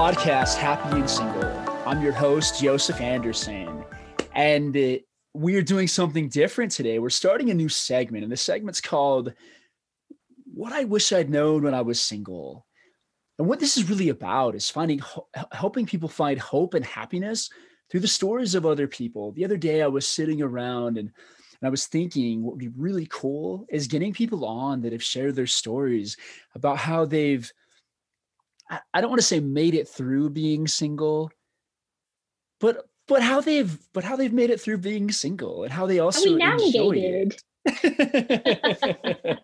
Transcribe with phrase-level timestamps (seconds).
[0.00, 1.44] podcast, Happy and Single.
[1.84, 3.84] I'm your host, Joseph Anderson.
[4.32, 4.96] And uh,
[5.34, 6.98] we are doing something different today.
[6.98, 9.34] We're starting a new segment, and the segment's called
[10.54, 12.64] What I Wish I'd Known When I Was Single.
[13.38, 15.02] And what this is really about is finding,
[15.52, 17.50] helping people find hope and happiness
[17.90, 19.32] through the stories of other people.
[19.32, 21.10] The other day, I was sitting around and
[21.60, 25.02] and I was thinking what would be really cool is getting people on that have
[25.02, 26.16] shared their stories
[26.54, 27.52] about how they've,
[28.70, 31.30] I don't want to say made it through being single,
[32.60, 35.98] but but how they've but how they've made it through being single and how they
[35.98, 37.42] also how enjoy it.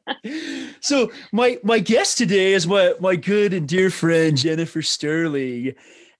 [0.80, 5.74] so my my guest today is my my good and dear friend Jennifer Stirling,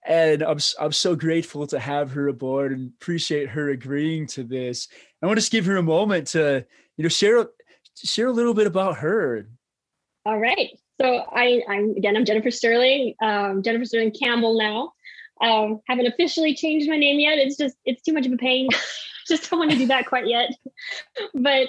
[0.04, 4.88] and I'm I'm so grateful to have her aboard and appreciate her agreeing to this.
[5.22, 6.64] I want to just give her a moment to,
[6.96, 7.46] you know, share
[7.96, 9.48] share a little bit about her.
[10.24, 10.70] All right.
[11.00, 14.92] So I, I'm again, I'm Jennifer Stirling, um, Jennifer Stirling Campbell now.
[15.40, 17.38] Um, haven't officially changed my name yet.
[17.38, 18.68] It's just it's too much of a pain.
[19.28, 20.50] just don't want to do that quite yet.
[21.34, 21.68] but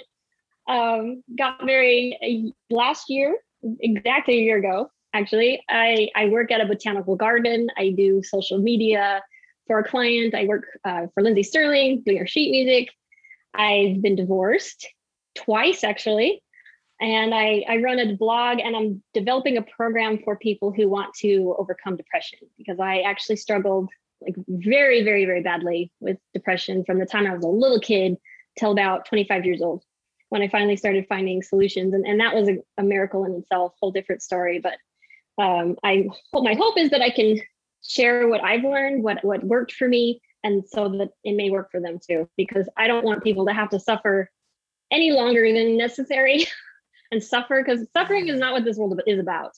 [0.67, 3.37] um, got married last year,
[3.81, 4.89] exactly a year ago.
[5.13, 7.67] Actually, I I work at a botanical garden.
[7.77, 9.21] I do social media
[9.65, 10.33] for a client.
[10.35, 12.89] I work uh, for Lindsey Stirling doing her sheet music.
[13.53, 14.87] I've been divorced
[15.35, 16.41] twice, actually.
[16.99, 21.13] And I, I run a blog and I'm developing a program for people who want
[21.15, 23.89] to overcome depression because I actually struggled
[24.21, 28.17] like very, very, very badly with depression from the time I was a little kid
[28.57, 29.83] till about 25 years old
[30.29, 31.93] when I finally started finding solutions.
[31.93, 34.59] And, and that was a, a miracle in itself, whole different story.
[34.59, 34.77] But
[35.41, 37.39] um, I hope my hope is that I can
[37.83, 41.71] share what I've learned, what what worked for me, and so that it may work
[41.71, 44.29] for them too because i don't want people to have to suffer
[44.91, 46.45] any longer than necessary
[47.11, 49.51] and suffer because suffering is not what this world is about.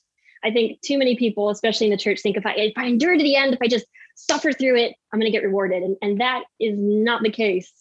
[0.44, 3.18] I think too many people especially in the church think if i if i endure
[3.18, 5.84] to the end if i just suffer through it i'm going to get rewarded.
[5.84, 7.72] And, and that is not the case.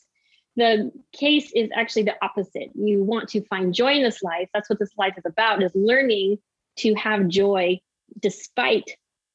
[0.56, 2.70] The case is actually the opposite.
[2.74, 4.48] You want to find joy in this life.
[4.52, 6.38] That's what this life is about is learning
[6.78, 7.80] to have joy
[8.18, 8.90] despite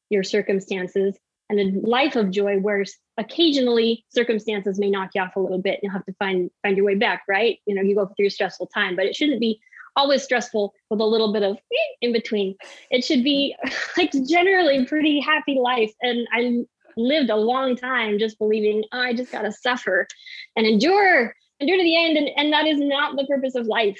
[0.09, 1.17] your circumstances.
[1.49, 2.83] And a life of joy where
[3.17, 5.79] occasionally circumstances may knock you off a little bit.
[5.81, 7.59] You'll have to find find your way back right?
[7.65, 9.61] You know you go through a stressful time but it shouldn't be
[9.95, 11.57] always stressful with a little bit of
[12.01, 12.55] in between
[12.91, 13.55] it should be
[13.97, 16.63] like generally pretty happy life and i
[16.95, 20.07] lived a long time just believing oh, i just gotta suffer
[20.55, 23.99] and endure endure to the end and, and that is not the purpose of life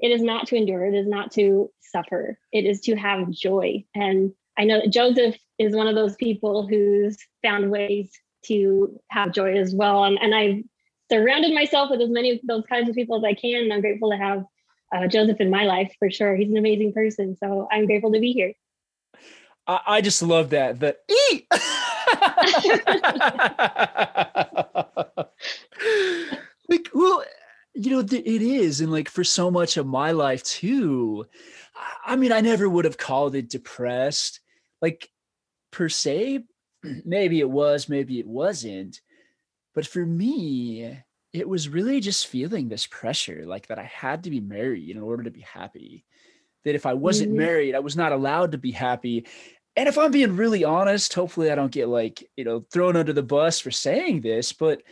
[0.00, 3.82] it is not to endure it is not to suffer it is to have joy
[3.94, 8.10] and i know that joseph is one of those people who's found ways
[8.46, 10.04] to have joy as well.
[10.04, 10.62] And, and I've
[11.10, 13.64] surrounded myself with as many of those kinds of people as I can.
[13.64, 14.44] And I'm grateful to have
[14.94, 16.36] uh, Joseph in my life for sure.
[16.36, 17.36] He's an amazing person.
[17.36, 18.52] So I'm grateful to be here.
[19.66, 20.80] I, I just love that.
[20.80, 20.96] The
[21.30, 21.46] eat.
[26.68, 27.24] like, well,
[27.74, 28.80] you know, it is.
[28.80, 31.26] And like for so much of my life too,
[32.06, 34.40] I mean, I never would have called it depressed.
[34.80, 35.10] Like
[35.74, 36.44] per se.
[37.04, 39.00] Maybe it was, maybe it wasn't.
[39.74, 40.98] But for me,
[41.34, 45.02] it was really just feeling this pressure like that I had to be married in
[45.02, 46.04] order to be happy.
[46.64, 47.38] That if I wasn't mm-hmm.
[47.38, 49.26] married, I was not allowed to be happy.
[49.74, 53.12] And if I'm being really honest, hopefully I don't get like, you know, thrown under
[53.12, 54.82] the bus for saying this, but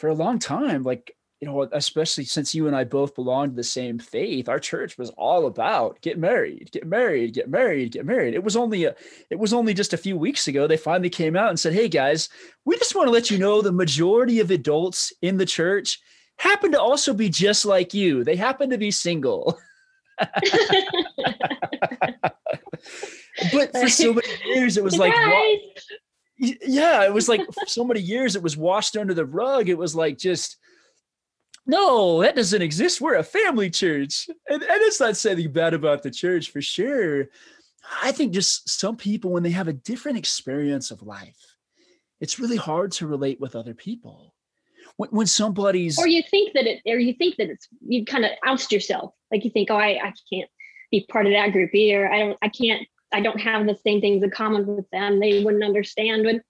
[0.00, 3.56] for a long time, like you know, especially since you and I both belong to
[3.56, 8.06] the same faith, our church was all about get married, get married, get married, get
[8.06, 8.34] married.
[8.34, 8.94] It was only a,
[9.28, 11.88] it was only just a few weeks ago they finally came out and said, "Hey
[11.88, 12.28] guys,
[12.64, 15.98] we just want to let you know the majority of adults in the church
[16.36, 18.22] happen to also be just like you.
[18.22, 19.58] They happen to be single."
[23.52, 25.12] but for so many years it was like
[26.38, 29.68] yeah, it was like so many years it was washed under the rug.
[29.68, 30.58] It was like just
[31.66, 33.00] no, that doesn't exist.
[33.00, 34.28] We're a family church.
[34.48, 37.28] And, and it's not saying bad about the church for sure.
[38.02, 41.38] I think just some people, when they have a different experience of life,
[42.20, 44.34] it's really hard to relate with other people.
[44.96, 48.24] When, when somebody's or you think that it or you think that it's you kind
[48.24, 49.14] of oust yourself.
[49.30, 50.50] Like you think, oh, I, I can't
[50.90, 52.12] be part of that group either.
[52.12, 55.18] I don't I can't I don't have the same things in common with them.
[55.18, 56.42] They wouldn't understand when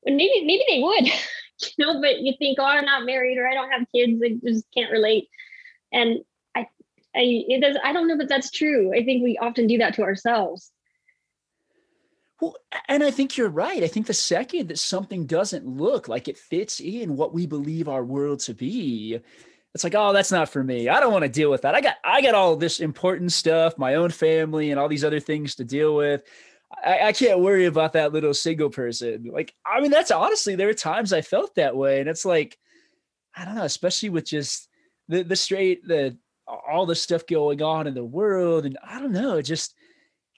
[0.00, 1.10] when maybe maybe they would.
[1.78, 4.38] you know, but you think, oh, I'm not married or I don't have kids, I
[4.44, 5.28] just can't relate.
[5.92, 6.20] And
[6.54, 6.60] I,
[7.14, 8.92] I, it does, I don't know that that's true.
[8.94, 10.70] I think we often do that to ourselves.
[12.40, 12.56] Well,
[12.88, 13.82] and I think you're right.
[13.82, 17.88] I think the second that something doesn't look like it fits in what we believe
[17.88, 19.18] our world to be,
[19.74, 20.88] it's like, oh, that's not for me.
[20.88, 21.74] I don't want to deal with that.
[21.74, 25.20] I got I got all this important stuff, my own family and all these other
[25.20, 26.22] things to deal with.
[26.84, 29.30] I, I can't worry about that little single person.
[29.32, 32.00] Like, I mean, that's honestly, there are times I felt that way.
[32.00, 32.58] And it's like,
[33.36, 34.68] I don't know, especially with just
[35.08, 36.16] the, the straight, the,
[36.46, 38.66] all the stuff going on in the world.
[38.66, 39.74] And I don't know, just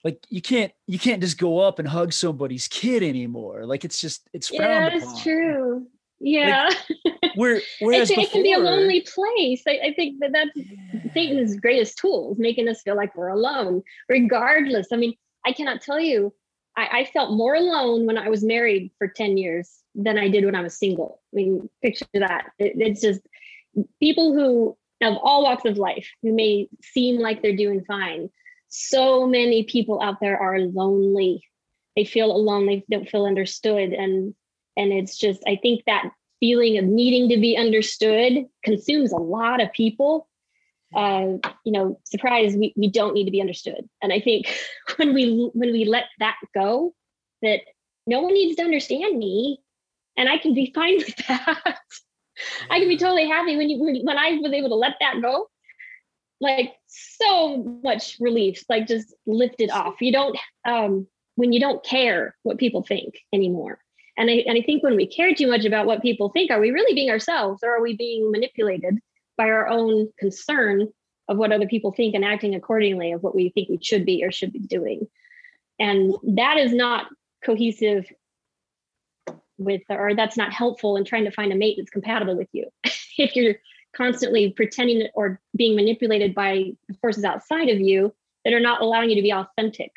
[0.05, 3.67] like you can't, you can't just go up and hug somebody's kid anymore.
[3.67, 5.87] Like it's just, it's yeah, it's true.
[6.21, 6.71] Yeah.
[7.05, 9.63] Like, where, whereas it, it can be a lonely place.
[9.67, 11.13] I, I think that that's yeah.
[11.15, 14.89] Satan's greatest tools, making us feel like we're alone, regardless.
[14.93, 15.15] I mean,
[15.49, 16.35] I cannot tell you,
[16.77, 20.45] I, I, felt more alone when I was married for 10 years than I did
[20.45, 21.23] when I was single.
[21.33, 22.51] I mean, picture that.
[22.59, 23.23] It, it's just
[23.99, 28.29] people who of all walks of life who may seem like they're doing fine.
[28.69, 31.43] So many people out there are lonely.
[31.97, 32.67] They feel alone.
[32.67, 33.95] They don't feel understood.
[33.95, 34.35] And
[34.77, 36.11] and it's just, I think that
[36.41, 40.29] feeling of needing to be understood consumes a lot of people
[40.95, 43.89] uh, you know, surprise, we, we don't need to be understood.
[44.03, 44.47] And I think
[44.97, 46.95] when we when we let that go,
[47.43, 47.61] that
[48.07, 49.61] no one needs to understand me,
[50.17, 51.79] and I can be fine with that.
[52.71, 55.21] I can be totally happy when you when, when I was able to let that
[55.21, 55.49] go.
[56.41, 60.01] Like so much relief, like just lifted off.
[60.01, 63.81] You don't um when you don't care what people think anymore.
[64.17, 66.61] And I and I think when we care too much about what people think, are
[66.61, 69.01] we really being ourselves or are we being manipulated
[69.39, 70.89] by our own concern
[71.29, 74.23] of what other people think and acting accordingly of what we think we should be
[74.23, 75.07] or should be doing.
[75.79, 77.07] And that is not
[77.45, 78.07] cohesive
[79.57, 82.69] with, or that's not helpful in trying to find a mate that's compatible with you.
[83.19, 83.57] if you're
[83.95, 88.15] constantly pretending or being manipulated by forces outside of you
[88.45, 89.93] that are not allowing you to be authentic.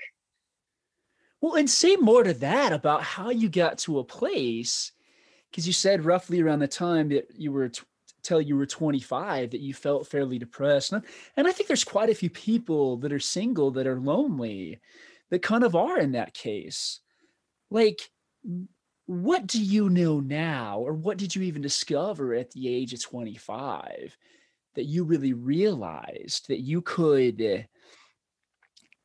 [1.40, 4.92] Well, and say more to that about how you got to a place,
[5.50, 7.72] because you said roughly around the time that you were
[8.24, 10.94] till you were 25 that you felt fairly depressed.
[10.94, 11.04] And,
[11.38, 14.80] and I think there's quite a few people that are single that are lonely
[15.30, 17.00] that kind of are in that case.
[17.70, 18.02] Like,
[19.06, 23.02] what do you know now, or what did you even discover at the age of
[23.02, 24.16] 25
[24.76, 27.68] that you really realized that you could?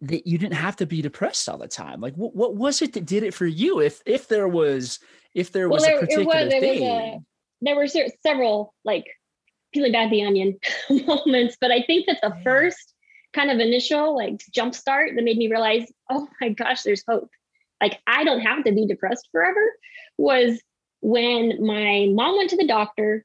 [0.02, 2.92] that you didn't have to be depressed all the time like what, what was it
[2.92, 4.98] that did it for you if if there was
[5.32, 7.20] if there was well, a particular was, thing was a,
[7.60, 7.86] there were
[8.22, 9.04] several like
[9.72, 10.58] peeling back the onion
[10.90, 12.94] moments, but I think that the first
[13.32, 17.30] kind of initial like jump start that made me realize, oh my gosh, there's hope.
[17.80, 19.72] Like I don't have to be depressed forever
[20.18, 20.60] was
[21.00, 23.24] when my mom went to the doctor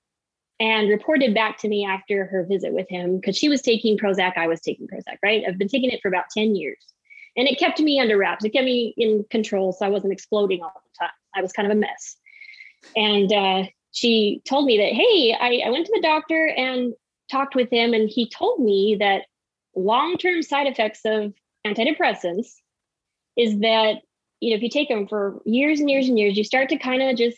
[0.60, 4.38] and reported back to me after her visit with him because she was taking Prozac,
[4.38, 5.44] I was taking Prozac, right?
[5.48, 6.78] I've been taking it for about 10 years.
[7.36, 8.44] And it kept me under wraps.
[8.44, 9.72] It kept me in control.
[9.72, 11.13] So I wasn't exploding all the time.
[11.33, 12.18] I was kind of a mess.
[12.95, 16.94] And uh, she told me that, hey, I, I went to the doctor and
[17.30, 19.24] talked with him, and he told me that
[19.76, 21.34] long term side effects of
[21.66, 22.48] antidepressants
[23.38, 23.98] is that
[24.40, 26.78] you know if you take them for years and years and years you start to
[26.78, 27.38] kind of just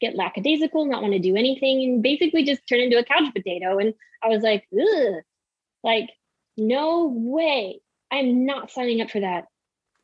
[0.00, 3.78] get lackadaisical not want to do anything and basically just turn into a couch potato.
[3.78, 5.22] And i was like Ugh.
[5.82, 6.10] like
[6.56, 7.80] no way.
[8.10, 9.44] I'm not signing up for that.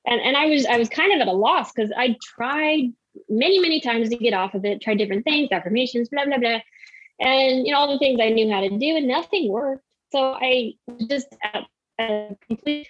[0.06, 2.92] And and i was i was kind of at a loss because i tried
[3.28, 6.58] many, many times to get off of it, tried different things, affirmations, blah, blah, blah.
[7.20, 9.84] And, you know, all the things I knew how to do, and nothing worked.
[10.12, 10.74] So I
[11.08, 11.64] just at
[12.00, 12.88] a complete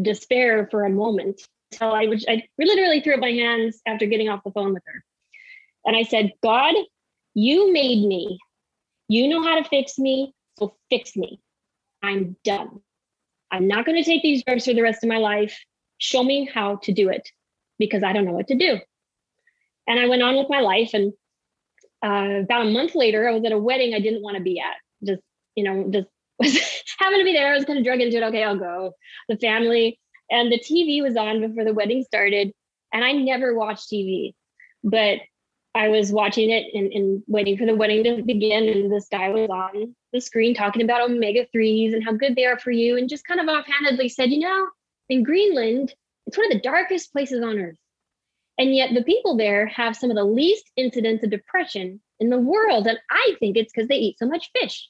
[0.00, 1.40] despair for a moment
[1.72, 4.82] until I would, I literally threw up my hands after getting off the phone with
[4.86, 5.04] her.
[5.84, 6.74] And I said, God,
[7.34, 8.38] you made me.
[9.08, 10.32] You know how to fix me.
[10.58, 11.40] So fix me.
[12.02, 12.80] I'm done.
[13.50, 15.56] I'm not going to take these drugs for the rest of my life.
[15.98, 17.28] Show me how to do it
[17.78, 18.78] because I don't know what to do.
[19.86, 20.90] And I went on with my life.
[20.94, 21.12] And
[22.04, 24.60] uh, about a month later, I was at a wedding I didn't want to be
[24.60, 24.76] at.
[25.06, 25.22] Just,
[25.54, 26.58] you know, just was
[26.98, 27.52] having to be there.
[27.52, 28.24] I was kind of drug into it.
[28.24, 28.92] Okay, I'll go.
[29.28, 29.98] The family
[30.30, 32.52] and the TV was on before the wedding started.
[32.92, 34.34] And I never watched TV,
[34.82, 35.18] but
[35.74, 38.68] I was watching it and, and waiting for the wedding to begin.
[38.68, 42.46] And this guy was on the screen talking about omega 3s and how good they
[42.46, 42.96] are for you.
[42.96, 44.68] And just kind of offhandedly said, you know,
[45.08, 45.94] in Greenland,
[46.26, 47.76] it's one of the darkest places on earth.
[48.58, 52.38] And yet the people there have some of the least incidents of depression in the
[52.38, 52.86] world.
[52.86, 54.88] And I think it's because they eat so much fish.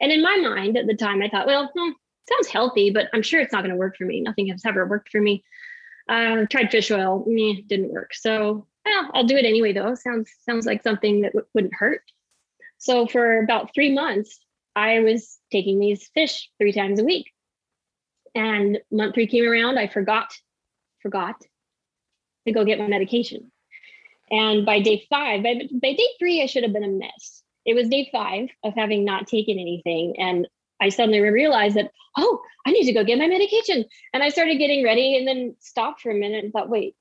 [0.00, 1.90] And in my mind at the time, I thought, well, hmm,
[2.28, 4.20] sounds healthy, but I'm sure it's not going to work for me.
[4.20, 5.44] Nothing has ever worked for me.
[6.08, 8.14] Uh, tried fish oil, meh, didn't work.
[8.14, 9.94] So well, I'll do it anyway, though.
[9.94, 12.02] Sounds sounds like something that w- wouldn't hurt.
[12.78, 14.40] So for about three months,
[14.74, 17.30] I was taking these fish three times a week.
[18.34, 20.32] And month three came around, I forgot,
[21.00, 21.36] forgot
[22.46, 23.50] to go get my medication.
[24.30, 27.42] And by day five, by, by day three, I should have been a mess.
[27.64, 30.14] It was day five of having not taken anything.
[30.18, 30.48] And
[30.80, 33.84] I suddenly realized that, oh, I need to go get my medication.
[34.12, 36.96] And I started getting ready and then stopped for a minute and thought, wait.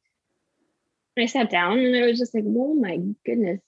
[1.15, 3.59] And I sat down and I was just like, oh my goodness,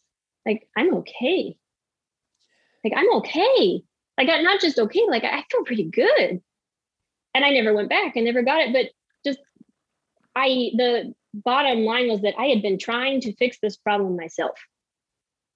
[0.46, 1.58] like I'm okay.
[2.84, 3.84] Like I'm okay.
[4.18, 6.42] Like I'm not just okay, like I feel pretty good.
[7.36, 8.14] And I never went back.
[8.16, 8.74] I never got it.
[8.74, 8.92] But
[9.26, 9.40] just
[10.36, 14.58] I the bottom line was that I had been trying to fix this problem myself.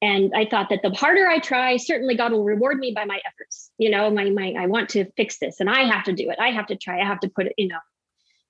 [0.02, 3.20] And I thought that the harder I try, certainly God will reward me by my
[3.26, 3.72] efforts.
[3.78, 6.38] You know, my my I want to fix this and I have to do it.
[6.40, 7.02] I have to try.
[7.02, 7.80] I have to put it, you know,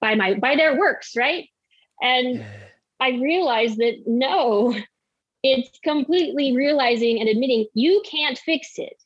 [0.02, 1.48] by my by their works, right?
[2.02, 2.44] And
[3.00, 4.76] I realized that no,
[5.44, 9.02] it's completely realizing and admitting you can't fix it.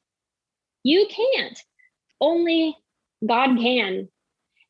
[0.83, 1.61] You can't.
[2.19, 2.75] Only
[3.25, 4.07] God can.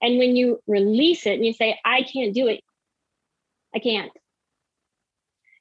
[0.01, 2.61] And when you release it and you say, I can't do it,
[3.75, 4.11] I can't.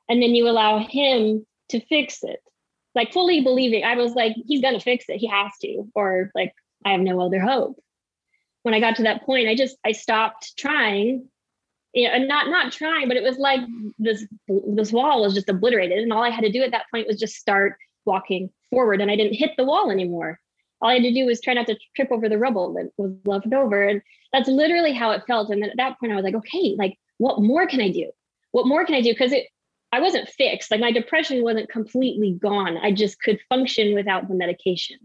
[0.09, 2.41] And then you allow Him to fix it,
[2.95, 3.85] like fully believing.
[3.85, 5.19] I was like, He's going to fix it.
[5.19, 6.53] He has to, or like,
[6.85, 7.83] I have no other hope.
[8.63, 11.29] When I got to that point, I just, I stopped trying
[11.93, 13.61] you know, and not not trying, but it was like
[13.99, 17.07] this this wall was just obliterated, and all I had to do at that point
[17.07, 20.39] was just start walking forward, and I didn't hit the wall anymore.
[20.81, 23.13] All I had to do was try not to trip over the rubble that was
[23.25, 24.03] left over, and
[24.33, 25.51] that's literally how it felt.
[25.51, 28.11] And then at that point, I was like, okay, like what more can I do?
[28.53, 29.13] What more can I do?
[29.13, 29.47] Because it
[29.93, 30.71] I wasn't fixed.
[30.71, 32.77] Like my depression wasn't completely gone.
[32.77, 34.99] I just could function without the medication.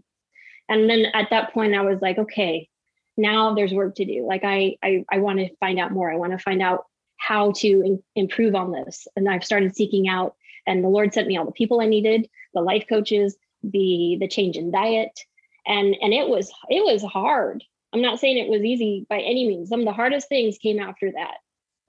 [0.68, 2.68] And then at that point, I was like, okay,
[3.16, 6.16] now there's work to do like i i, I want to find out more i
[6.16, 6.84] want to find out
[7.18, 10.34] how to in, improve on this and i've started seeking out
[10.66, 14.28] and the lord sent me all the people i needed the life coaches the the
[14.28, 15.18] change in diet
[15.66, 19.48] and and it was it was hard i'm not saying it was easy by any
[19.48, 21.36] means some of the hardest things came after that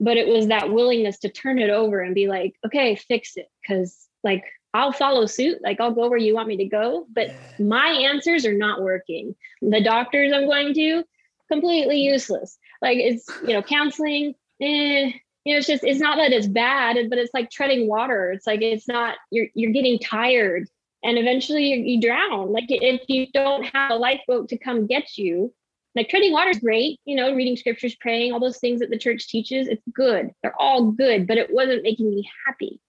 [0.00, 3.48] but it was that willingness to turn it over and be like okay fix it
[3.62, 5.58] because like I'll follow suit.
[5.62, 9.34] Like I'll go where you want me to go, but my answers are not working.
[9.62, 11.04] The doctors I'm going to,
[11.50, 12.58] completely useless.
[12.82, 15.12] Like it's, you know, counseling, eh,
[15.44, 18.30] you know, it's just, it's not that it's bad, but it's like treading water.
[18.32, 20.68] It's like, it's not, you're, you're getting tired
[21.02, 22.52] and eventually you, you drown.
[22.52, 25.54] Like if you don't have a lifeboat to come get you,
[25.98, 28.98] like treading water is great, you know, reading scriptures, praying, all those things that the
[28.98, 30.30] church teaches, it's good.
[30.42, 32.80] They're all good, but it wasn't making me happy.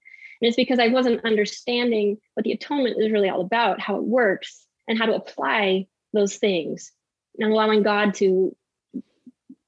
[0.42, 4.04] And it's because I wasn't understanding what the atonement is really all about, how it
[4.04, 6.92] works, and how to apply those things
[7.38, 8.56] and allowing God to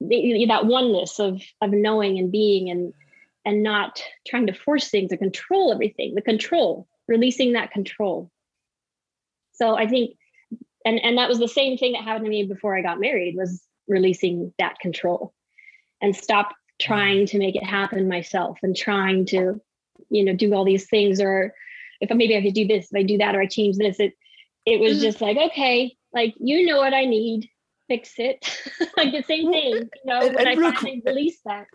[0.00, 2.92] that oneness of of knowing and being and
[3.44, 8.28] and not trying to force things or control everything the control releasing that control
[9.52, 10.16] so i think
[10.84, 13.36] and and that was the same thing that happened to me before i got married
[13.36, 15.32] was releasing that control
[16.00, 19.60] and stop trying to make it happen myself and trying to
[20.10, 21.54] you know do all these things or
[22.00, 24.12] if maybe i could do this if i do that or i change this it
[24.64, 25.02] it was mm-hmm.
[25.02, 27.48] just like okay like you know what i need
[27.92, 28.62] fix it.
[28.96, 31.66] like the same thing, you know, and, when and I finally release that.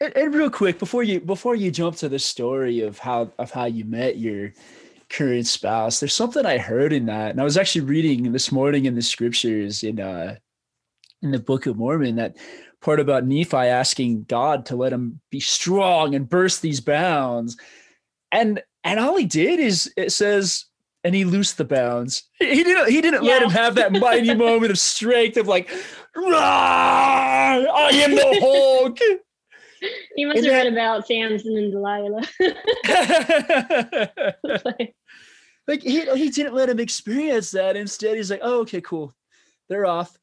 [0.00, 3.50] And, and, real quick, before you before you jump to the story of how of
[3.50, 4.52] how you met your
[5.12, 8.86] current spouse, there's something I heard in that, and I was actually reading this morning
[8.86, 10.36] in the scriptures in uh
[11.22, 12.36] in the Book of Mormon that
[12.80, 17.56] part about Nephi asking God to let him be strong and burst these bounds,
[18.32, 20.66] and and all he did is it says
[21.04, 22.24] and he loosed the bounds.
[22.38, 22.90] He didn't.
[22.90, 23.32] He didn't yeah.
[23.32, 25.70] let him have that mighty moment of strength of like,
[26.16, 28.98] I am the Hulk.
[30.14, 32.22] He must and have read about Samson and Delilah.
[35.68, 37.76] like he he didn't let him experience that.
[37.76, 39.14] Instead, he's like, oh, okay, cool,
[39.68, 40.16] they're off.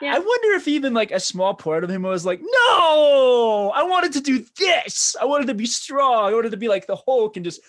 [0.00, 0.14] Yeah.
[0.14, 4.12] I wonder if even like a small part of him was like, no, I wanted
[4.12, 5.16] to do this.
[5.20, 6.30] I wanted to be strong.
[6.30, 7.60] I wanted to be like the Hulk and just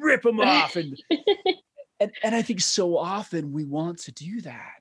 [0.00, 0.96] rip them off and,
[2.00, 4.80] and and I think so often we want to do that.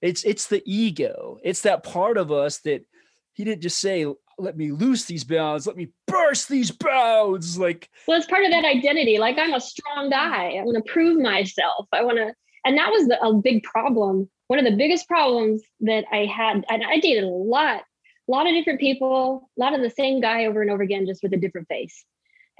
[0.00, 1.38] It's it's the ego.
[1.42, 2.84] It's that part of us that
[3.32, 4.04] he didn't just say,
[4.38, 7.58] let me loose these bounds, let me burst these bounds.
[7.58, 9.18] Like well, it's part of that identity.
[9.18, 10.56] Like I'm a strong guy.
[10.58, 11.86] I want to prove myself.
[11.92, 12.34] I want to
[12.64, 14.30] and that was the, a big problem.
[14.46, 17.82] One of the biggest problems that I had, and I dated a lot,
[18.28, 21.06] a lot of different people, a lot of the same guy over and over again,
[21.06, 22.04] just with a different face.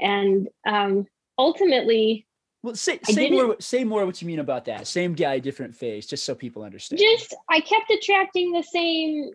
[0.01, 1.07] And um,
[1.39, 2.27] ultimately
[2.63, 6.07] well say, say more say more what you mean about that same guy different face
[6.07, 9.31] just so people understand just i kept attracting the same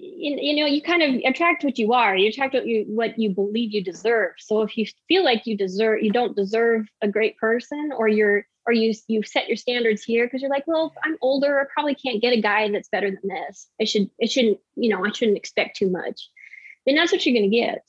[0.00, 2.16] you, you know you kind of attract what you are.
[2.16, 4.32] You attract what you what you believe you deserve.
[4.38, 8.46] So if you feel like you deserve you don't deserve a great person or you're
[8.66, 11.94] or you you set your standards here because you're like well i'm older i probably
[11.94, 13.68] can't get a guy that's better than this.
[13.80, 16.28] I should it shouldn't you know i shouldn't expect too much.
[16.86, 17.84] Then that's what you're going to get.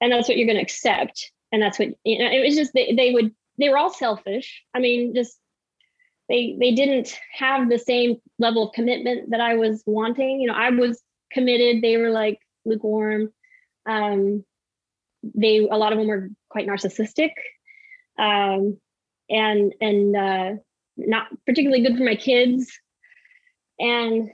[0.00, 1.30] And that's what you're going to accept.
[1.52, 4.62] And that's what you know it was just they, they would they were all selfish.
[4.74, 5.38] I mean just
[6.28, 10.40] they they didn't have the same level of commitment that I was wanting.
[10.40, 11.02] You know, I was
[11.34, 11.82] committed.
[11.82, 13.32] They were like lukewarm.
[13.86, 14.44] Um,
[15.34, 17.32] they a lot of them were quite narcissistic,
[18.18, 18.78] um,
[19.28, 20.50] and and uh,
[20.96, 22.72] not particularly good for my kids.
[23.78, 24.30] And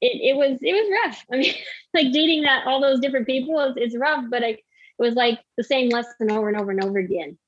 [0.00, 1.24] it it was it was rough.
[1.32, 1.54] I mean,
[1.94, 4.62] like dating that all those different people is, is rough, but I, it
[4.98, 7.38] was like the same lesson over and over and over again.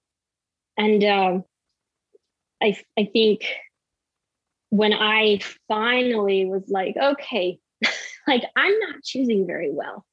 [0.76, 1.44] And um,
[2.62, 3.44] I I think
[4.70, 7.58] when I finally was like, okay,
[8.28, 10.04] like I'm not choosing very well.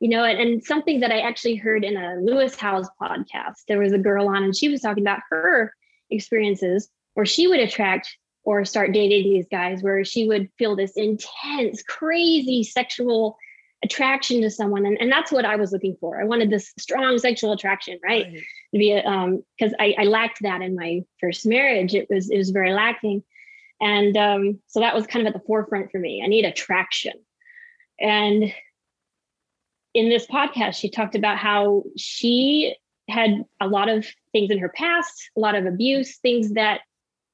[0.00, 3.78] You know, and, and something that I actually heard in a Lewis Howes podcast, there
[3.78, 5.72] was a girl on and she was talking about her
[6.10, 10.92] experiences where she would attract or start dating these guys where she would feel this
[10.96, 13.36] intense, crazy sexual
[13.82, 14.86] attraction to someone.
[14.86, 16.20] And, and that's what I was looking for.
[16.20, 18.26] I wanted this strong sexual attraction, right?
[18.26, 18.42] right.
[18.72, 21.94] To be um because I, I lacked that in my first marriage.
[21.94, 23.22] It was it was very lacking.
[23.80, 26.22] And um, so that was kind of at the forefront for me.
[26.24, 27.12] I need attraction.
[28.00, 28.52] And
[29.94, 32.76] in this podcast, she talked about how she
[33.08, 36.80] had a lot of things in her past, a lot of abuse, things that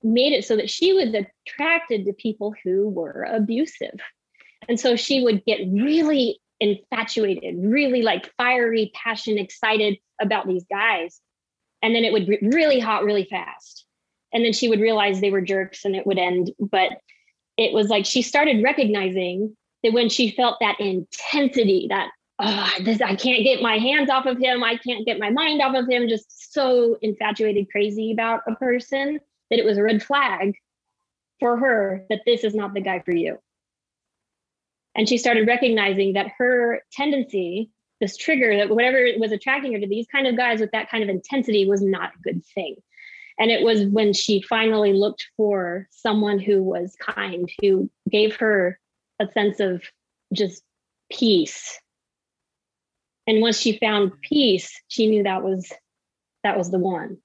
[0.03, 3.99] made it so that she was attracted to people who were abusive.
[4.69, 11.21] And so she would get really infatuated, really like fiery, passion, excited about these guys.
[11.83, 13.87] And then it would be really hot really fast
[14.33, 16.93] and then she would realize they were jerks and it would end but
[17.57, 23.01] it was like she started recognizing that when she felt that intensity that oh, this,
[23.01, 24.63] i can't get my hands off of him.
[24.63, 29.21] I can't get my mind off of him just so infatuated crazy about a person
[29.51, 30.55] that it was a red flag
[31.41, 33.39] for her that this is not the guy for you.
[34.95, 37.71] And she started recognizing that her tendency
[38.03, 41.05] this trigger that whatever was attracting her to these kind of guys with that kind
[41.05, 42.75] of intensity was not a good thing.
[43.39, 48.79] And it was when she finally looked for someone who was kind, who gave her
[49.23, 49.83] a sense of
[50.33, 50.63] just
[51.11, 51.79] peace.
[53.27, 55.71] And once she found peace, she knew that was
[56.43, 57.19] that was the one.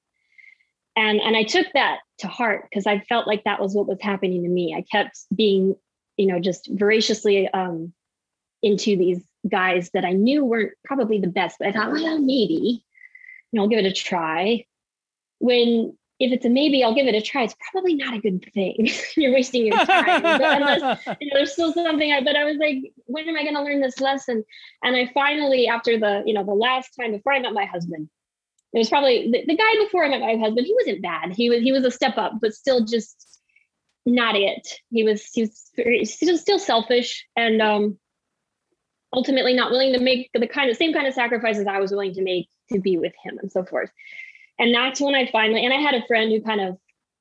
[0.95, 4.01] And and I took that to heart because I felt like that was what was
[4.01, 4.75] happening to me.
[4.75, 5.75] I kept being,
[6.17, 7.93] you know, just voraciously um,
[8.61, 12.83] into these guys that I knew weren't probably the best, but I thought, well, maybe,
[13.51, 14.65] you know, I'll give it a try
[15.39, 17.43] when if it's a maybe, I'll give it a try.
[17.43, 18.89] It's probably not a good thing.
[19.15, 20.21] You're wasting your time.
[20.23, 22.11] unless you know, there's still something.
[22.11, 24.43] I, but I was like, when am I going to learn this lesson?
[24.83, 28.09] And I finally, after the you know the last time before I met my husband,
[28.73, 30.65] it was probably the, the guy before I met my husband.
[30.65, 31.33] He wasn't bad.
[31.33, 33.39] He was he was a step up, but still just
[34.05, 34.67] not it.
[34.89, 37.99] He was he was very, still still selfish and um
[39.13, 42.13] ultimately not willing to make the kind of same kind of sacrifices I was willing
[42.13, 43.89] to make to be with him and so forth.
[44.59, 46.77] And that's when I finally, and I had a friend who kind of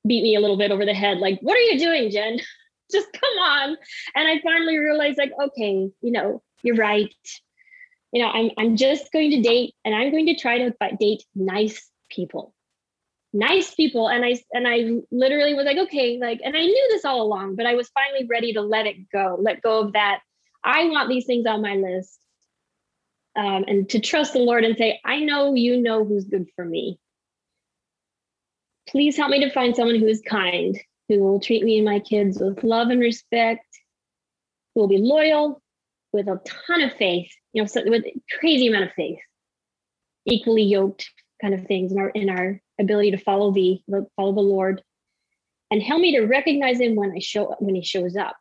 [0.07, 2.39] beat me a little bit over the head, like, what are you doing, Jen?
[2.93, 3.77] Just come on.
[4.15, 7.13] And I finally realized, like, okay, you know, you're right.
[8.13, 11.25] You know, I'm I'm just going to date and I'm going to try to date
[11.35, 12.55] nice people.
[13.33, 14.09] Nice people.
[14.09, 17.57] And I and I literally was like, okay, like, and I knew this all along,
[17.57, 20.21] but I was finally ready to let it go, let go of that.
[20.63, 22.21] I want these things on my list.
[23.35, 26.65] Um, and to trust the Lord and say, I know you know who's good for
[26.65, 27.01] me
[28.89, 32.01] please help me to find someone who is kind, who will treat me and my
[32.01, 33.67] kids with love and respect,
[34.75, 35.63] who will be loyal,
[36.13, 38.05] with a ton of faith, you know, so with
[38.39, 39.19] crazy amount of faith,
[40.25, 41.11] equally yoked
[41.43, 43.81] kind of things in our in our ability to follow the
[44.17, 44.83] follow the Lord,
[45.71, 48.37] and help me to recognize him when I show when he shows up.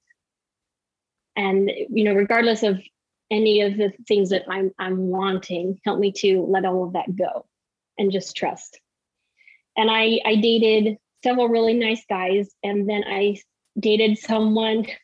[1.36, 2.80] And you know, regardless of
[3.30, 7.16] any of the things that I'm I'm wanting, help me to let all of that
[7.16, 7.46] go
[7.98, 8.80] and just trust
[9.78, 13.38] and I I dated several really nice guys, and then I
[13.80, 14.86] dated someone.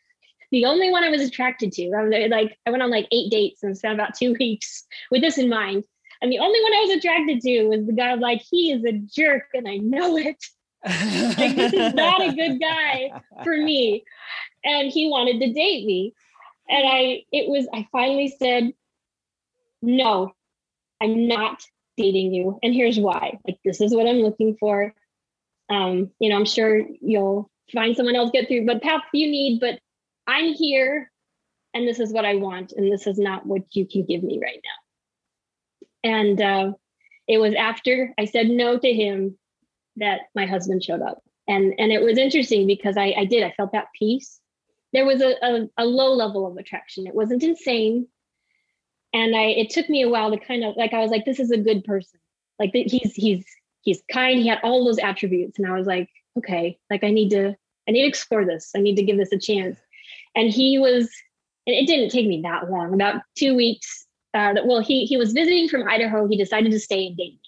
[0.51, 1.93] The only one I was attracted to.
[1.93, 5.21] I was like I went on like eight dates and spent about two weeks with
[5.21, 5.85] this in mind.
[6.21, 8.13] And the only one I was attracted to was the guy.
[8.13, 10.43] like, he is a jerk, and I know it.
[11.37, 13.11] like this is not a good guy
[13.43, 14.03] for me.
[14.63, 16.13] And he wanted to date me.
[16.69, 18.73] And I, it was, I finally said,
[19.81, 20.33] no,
[21.01, 21.63] I'm not
[21.97, 22.59] dating you.
[22.63, 23.39] And here's why.
[23.47, 24.93] Like this is what i'm looking for.
[25.69, 29.61] Um you know i'm sure you'll find someone else get through but path you need
[29.61, 29.79] but
[30.27, 31.09] i'm here
[31.73, 34.39] and this is what i want and this is not what you can give me
[34.41, 36.11] right now.
[36.11, 36.73] And uh,
[37.27, 39.37] it was after i said no to him
[39.97, 41.21] that my husband showed up.
[41.47, 43.43] And and it was interesting because i i did.
[43.43, 44.39] I felt that peace.
[44.93, 47.07] There was a, a, a low level of attraction.
[47.07, 48.07] It wasn't insane
[49.13, 51.39] and i it took me a while to kind of like i was like this
[51.39, 52.19] is a good person
[52.59, 53.45] like he's he's
[53.81, 57.29] he's kind he had all those attributes and i was like okay like i need
[57.29, 57.55] to
[57.87, 58.71] I need to explore this.
[58.75, 59.77] I need to give this a chance.
[60.35, 61.09] And he was,
[61.67, 64.05] and it didn't take me that long, about two weeks.
[64.33, 66.27] Uh, well, he he was visiting from Idaho.
[66.27, 67.39] He decided to stay and date.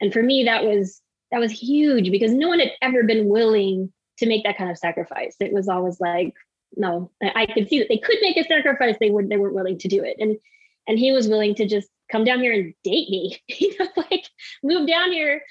[0.00, 1.02] And for me, that was
[1.32, 4.78] that was huge because no one had ever been willing to make that kind of
[4.78, 5.36] sacrifice.
[5.38, 6.34] It was always like,
[6.76, 8.96] no, I could see that they could make a sacrifice.
[8.98, 10.16] They would they weren't willing to do it.
[10.18, 10.38] And
[10.86, 14.26] and he was willing to just come down here and date me, you know, like
[14.62, 15.42] move down here.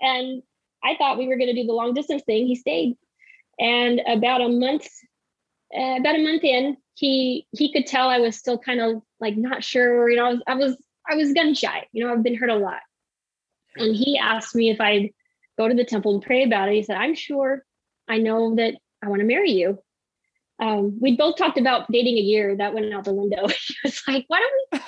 [0.00, 0.42] And
[0.84, 2.46] I thought we were going to do the long distance thing.
[2.46, 2.96] He stayed.
[3.58, 4.86] And about a month,
[5.76, 9.36] uh, about a month in, he he could tell I was still kind of like
[9.36, 10.08] not sure.
[10.08, 10.76] You know, I was I was
[11.10, 11.86] I was gun shy.
[11.92, 12.80] You know, I've been hurt a lot.
[13.76, 15.10] And he asked me if I'd
[15.56, 16.74] go to the temple and pray about it.
[16.74, 17.64] He said, "I'm sure.
[18.08, 19.78] I know that I want to marry you."
[20.60, 22.56] Um, we both talked about dating a year.
[22.56, 23.46] That went out the window.
[23.68, 24.82] he was like, "Why don't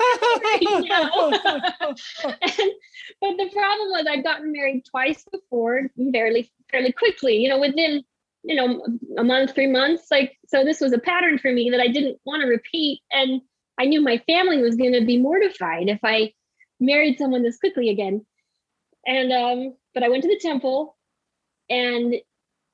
[0.61, 1.31] we marry now?"
[2.25, 2.73] and,
[3.21, 7.37] but the problem was I'd gotten married twice before, fairly fairly quickly.
[7.37, 8.03] You know, within
[8.43, 8.85] you know
[9.17, 10.07] a month, three months.
[10.11, 13.41] Like so, this was a pattern for me that I didn't want to repeat, and
[13.79, 16.33] I knew my family was going to be mortified if I
[16.81, 18.27] married someone this quickly again.
[19.07, 20.97] And um, but I went to the temple,
[21.69, 22.17] and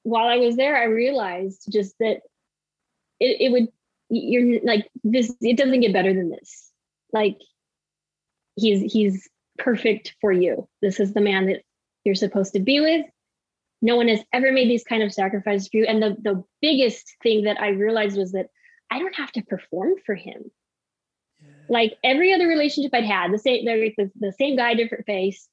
[0.03, 2.23] while I was there, I realized just that
[3.21, 3.69] it, it would
[4.09, 6.71] you're like this it doesn't get better than this.
[7.13, 7.39] Like
[8.57, 10.69] he's he's perfect for you.
[10.83, 11.63] This is the man that
[12.05, 13.07] you're supposed to be with.
[13.83, 15.87] No one has ever made these kind of sacrifices for you.
[15.87, 18.47] And the the biggest thing that i realized was that
[18.91, 20.51] i don't have to perform for him.
[21.41, 21.51] Yeah.
[21.69, 25.49] like every other relationship i'd had the same the, the same guy different face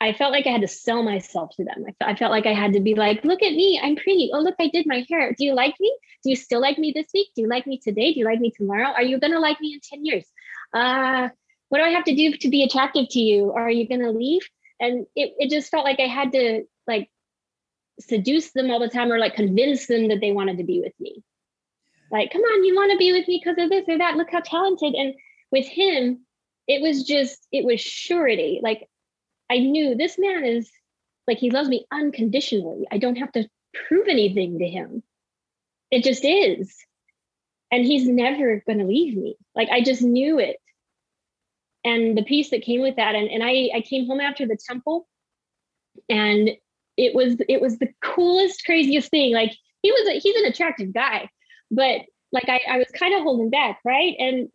[0.00, 1.84] I felt like I had to sell myself to them.
[2.00, 4.30] I, felt like I had to be like, look at me, I'm pretty.
[4.32, 5.34] Oh, look, I did my hair.
[5.36, 5.96] Do you like me?
[6.22, 7.28] Do you still like me this week?
[7.34, 8.12] Do you like me today?
[8.12, 8.92] Do you like me tomorrow?
[8.92, 10.24] Are you going to like me in 10 years?
[10.72, 11.30] Uh,
[11.68, 13.52] what do I have to do to be attractive to you?
[13.52, 14.42] Are you going to leave?
[14.80, 17.10] And it, it just felt like I had to like
[17.98, 20.94] seduce them all the time or like convince them that they wanted to be with
[21.00, 21.24] me.
[22.12, 24.16] Like, come on, you want to be with me because of this or that.
[24.16, 24.94] Look how talented.
[24.94, 25.14] And
[25.50, 26.20] with him,
[26.68, 28.60] it was just, it was surety.
[28.62, 28.88] Like
[29.50, 30.70] I knew this man is
[31.26, 32.86] like he loves me unconditionally.
[32.90, 33.48] I don't have to
[33.86, 35.02] prove anything to him.
[35.90, 36.74] It just is.
[37.70, 39.36] And he's never going to leave me.
[39.54, 40.56] Like I just knew it.
[41.84, 44.58] And the peace that came with that and and I I came home after the
[44.68, 45.06] temple
[46.08, 46.50] and
[46.96, 49.32] it was it was the coolest craziest thing.
[49.32, 51.28] Like he was a, he's an attractive guy,
[51.70, 54.14] but like I I was kind of holding back, right?
[54.18, 54.48] And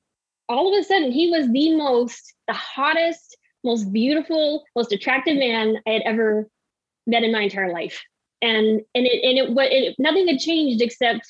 [0.50, 5.78] all of a sudden he was the most the hottest most beautiful, most attractive man
[5.88, 6.48] I had ever
[7.08, 8.02] met in my entire life.
[8.42, 11.26] And and it and it what it, nothing had changed except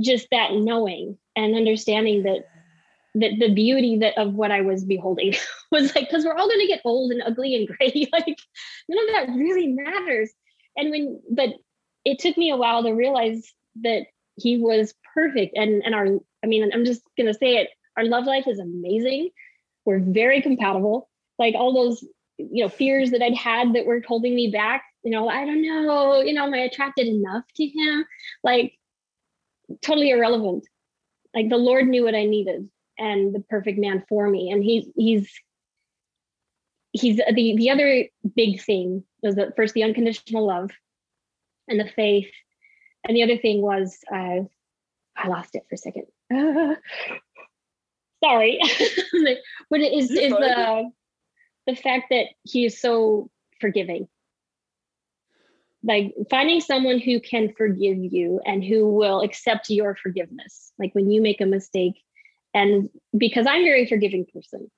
[0.00, 2.46] just that knowing and understanding that
[3.16, 5.34] that the beauty that of what I was beholding
[5.72, 8.38] was like because we're all going to get old and ugly and gray like
[8.88, 10.30] none of that really matters
[10.76, 11.50] and when but
[12.04, 14.06] it took me a while to realize that
[14.36, 16.06] he was perfect and and our
[16.44, 19.30] I mean I'm just going to say it our love life is amazing
[19.86, 21.08] we're very compatible.
[21.38, 22.04] Like all those,
[22.36, 25.62] you know, fears that I'd had that were holding me back, you know, I don't
[25.62, 28.04] know, you know, am I attracted enough to him?
[28.42, 28.74] Like
[29.80, 30.66] totally irrelevant.
[31.34, 32.68] Like the Lord knew what I needed
[32.98, 34.50] and the perfect man for me.
[34.50, 35.30] And he's he's
[36.92, 40.70] he's the the other big thing was that first the unconditional love
[41.68, 42.30] and the faith.
[43.06, 44.40] And the other thing was uh,
[45.16, 46.06] I lost it for a second.
[48.26, 48.60] sorry.
[49.70, 50.90] But it is is the
[51.66, 54.06] the fact that he is so forgiving.
[55.82, 61.10] Like finding someone who can forgive you and who will accept your forgiveness like when
[61.10, 61.94] you make a mistake.
[62.54, 64.70] And because i'm a very forgiving person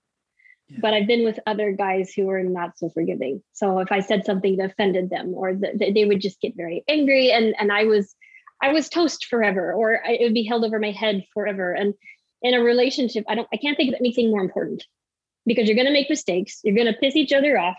[0.68, 0.78] yeah.
[0.80, 3.42] but i've been with other guys who are not so forgiving.
[3.52, 6.82] So if i said something that offended them or that they would just get very
[6.88, 8.16] angry and and i was
[8.62, 11.72] i was toast forever or it would be held over my head forever.
[11.72, 11.94] And
[12.42, 14.84] in a relationship, I don't I can't think of anything more important
[15.46, 17.76] because you're going to make mistakes, you're going to piss each other off,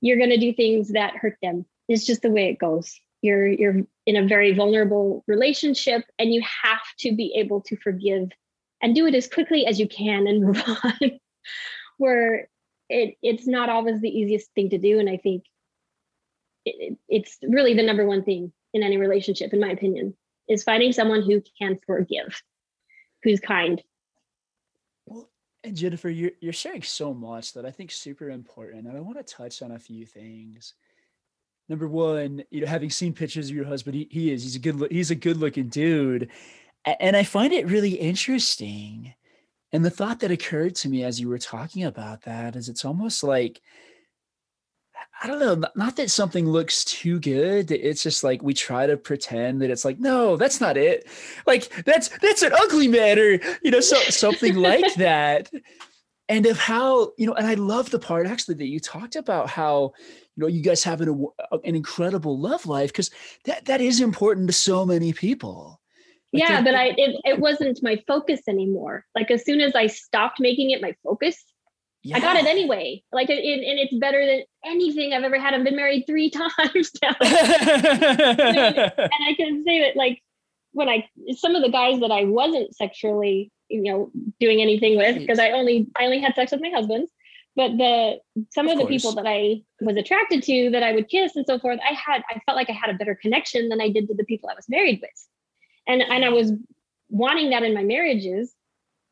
[0.00, 1.64] you're going to do things that hurt them.
[1.88, 2.94] It's just the way it goes.
[3.22, 8.30] You're you're in a very vulnerable relationship and you have to be able to forgive
[8.82, 11.20] and do it as quickly as you can and move on.
[11.96, 12.48] Where
[12.88, 15.44] it it's not always the easiest thing to do and I think
[16.64, 20.14] it, it's really the number one thing in any relationship in my opinion
[20.48, 22.42] is finding someone who can forgive
[23.22, 23.82] who's kind
[25.64, 29.16] and Jennifer, you're you're sharing so much that I think super important, and I want
[29.16, 30.74] to touch on a few things.
[31.68, 34.58] Number one, you know, having seen pictures of your husband, he, he is he's a
[34.58, 36.28] good he's a good looking dude,
[36.84, 39.14] and I find it really interesting.
[39.72, 42.84] And the thought that occurred to me as you were talking about that is it's
[42.84, 43.60] almost like
[45.22, 47.70] I don't know, not that something looks too good.
[47.70, 51.06] It's just like we try to pretend that it's like, no, that's not it.
[51.46, 55.50] Like that's that's an ugly man or you know, so something like that.
[56.28, 59.48] And of how, you know, and I love the part actually that you talked about
[59.48, 59.92] how,
[60.36, 63.10] you know, you guys have an, uh, an incredible love life because
[63.44, 65.80] that that is important to so many people.
[66.32, 69.04] Like yeah, but I it, it wasn't my focus anymore.
[69.14, 71.44] Like as soon as I stopped making it my focus,
[72.04, 72.18] yeah.
[72.18, 73.02] I got it anyway.
[73.12, 75.54] Like, it, it, and it's better than anything I've ever had.
[75.54, 77.14] I've been married three times now.
[77.20, 77.28] and
[79.22, 80.22] I can say that, like,
[80.72, 85.18] when I, some of the guys that I wasn't sexually, you know, doing anything with,
[85.18, 87.10] because I only, I only had sex with my husbands,
[87.56, 88.18] but the,
[88.50, 91.46] some of, of the people that I was attracted to that I would kiss and
[91.46, 94.08] so forth, I had, I felt like I had a better connection than I did
[94.08, 95.28] to the people I was married with.
[95.86, 96.52] And, and I was
[97.08, 98.53] wanting that in my marriages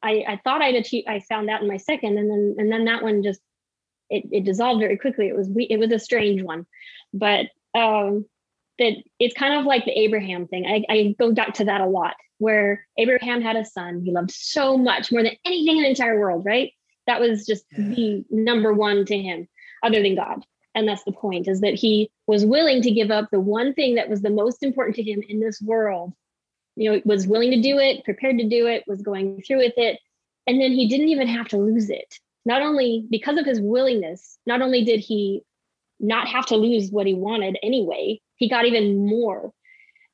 [0.02, 2.84] I, I thought I'd achieved, I found that in my second, and then and then
[2.86, 3.40] that one just
[4.10, 5.28] it, it dissolved very quickly.
[5.28, 6.66] It was it was a strange one,
[7.14, 8.26] but um,
[8.78, 10.66] that it's kind of like the Abraham thing.
[10.66, 14.30] I, I go back to that a lot, where Abraham had a son he loved
[14.30, 16.44] so much more than anything in the entire world.
[16.44, 16.72] Right?
[17.06, 17.94] That was just yeah.
[17.94, 19.48] the number one to him,
[19.82, 20.44] other than God.
[20.74, 23.94] And that's the point: is that he was willing to give up the one thing
[23.94, 26.12] that was the most important to him in this world
[26.76, 29.74] you know, was willing to do it, prepared to do it, was going through with
[29.76, 29.98] it.
[30.46, 32.18] And then he didn't even have to lose it.
[32.44, 35.42] Not only because of his willingness, not only did he
[36.00, 39.52] not have to lose what he wanted anyway, he got even more.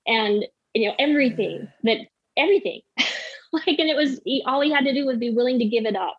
[0.06, 0.44] And,
[0.74, 1.70] you know, everything mm.
[1.84, 1.98] that,
[2.36, 2.80] everything.
[3.52, 5.86] like, and it was, he, all he had to do was be willing to give
[5.86, 6.18] it up.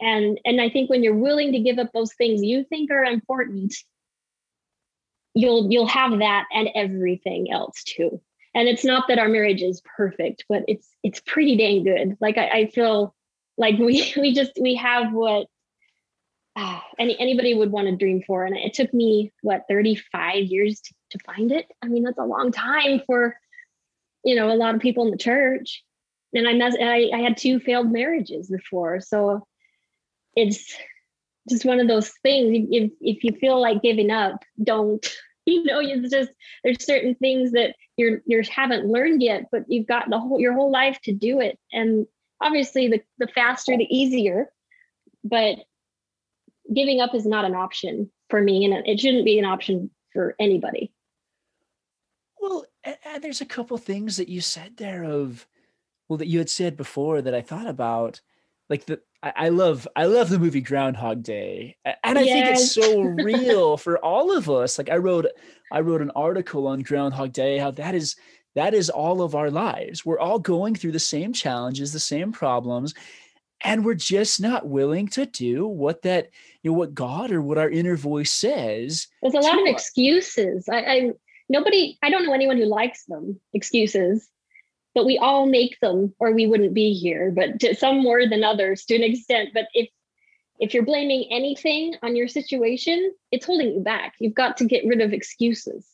[0.00, 3.04] And, and I think when you're willing to give up those things you think are
[3.04, 3.74] important,
[5.34, 8.20] you'll, you'll have that and everything else too
[8.54, 12.16] and it's not that our marriage is perfect but it's it's pretty dang good.
[12.20, 13.14] Like i, I feel
[13.56, 15.46] like we we just we have what
[16.56, 18.44] uh, any anybody would want to dream for.
[18.44, 21.66] And it took me what 35 years to, to find it?
[21.82, 23.36] I mean that's a long time for
[24.24, 25.84] you know a lot of people in the church.
[26.34, 29.00] And i mess I, I had two failed marriages before.
[29.00, 29.46] So
[30.34, 30.76] it's
[31.48, 32.66] just one of those things.
[32.70, 35.06] If, if you feel like giving up don't
[35.52, 36.30] you know it's just
[36.62, 40.52] there's certain things that you're you haven't learned yet but you've got the whole your
[40.52, 41.58] whole life to do it.
[41.72, 42.06] And
[42.40, 44.52] obviously the the faster the easier
[45.24, 45.56] but
[46.74, 50.34] giving up is not an option for me and it shouldn't be an option for
[50.38, 50.92] anybody.
[52.40, 55.46] Well and there's a couple things that you said there of
[56.08, 58.20] well that you had said before that i thought about
[58.70, 62.32] like the I love I love the movie Groundhog Day, and I yes.
[62.32, 64.78] think it's so real for all of us.
[64.78, 65.26] Like I wrote
[65.72, 68.14] I wrote an article on Groundhog Day how that is
[68.54, 70.06] that is all of our lives.
[70.06, 72.94] We're all going through the same challenges, the same problems,
[73.62, 76.30] and we're just not willing to do what that
[76.62, 79.08] you know what God or what our inner voice says.
[79.22, 80.68] There's a lot of excuses.
[80.68, 81.10] I, I
[81.48, 84.28] nobody I don't know anyone who likes them excuses
[84.98, 88.42] but we all make them or we wouldn't be here but to, some more than
[88.42, 89.50] others to an extent.
[89.54, 89.88] But if
[90.58, 94.14] if you're blaming anything on your situation it's holding you back.
[94.18, 95.86] You've got to get rid of excuses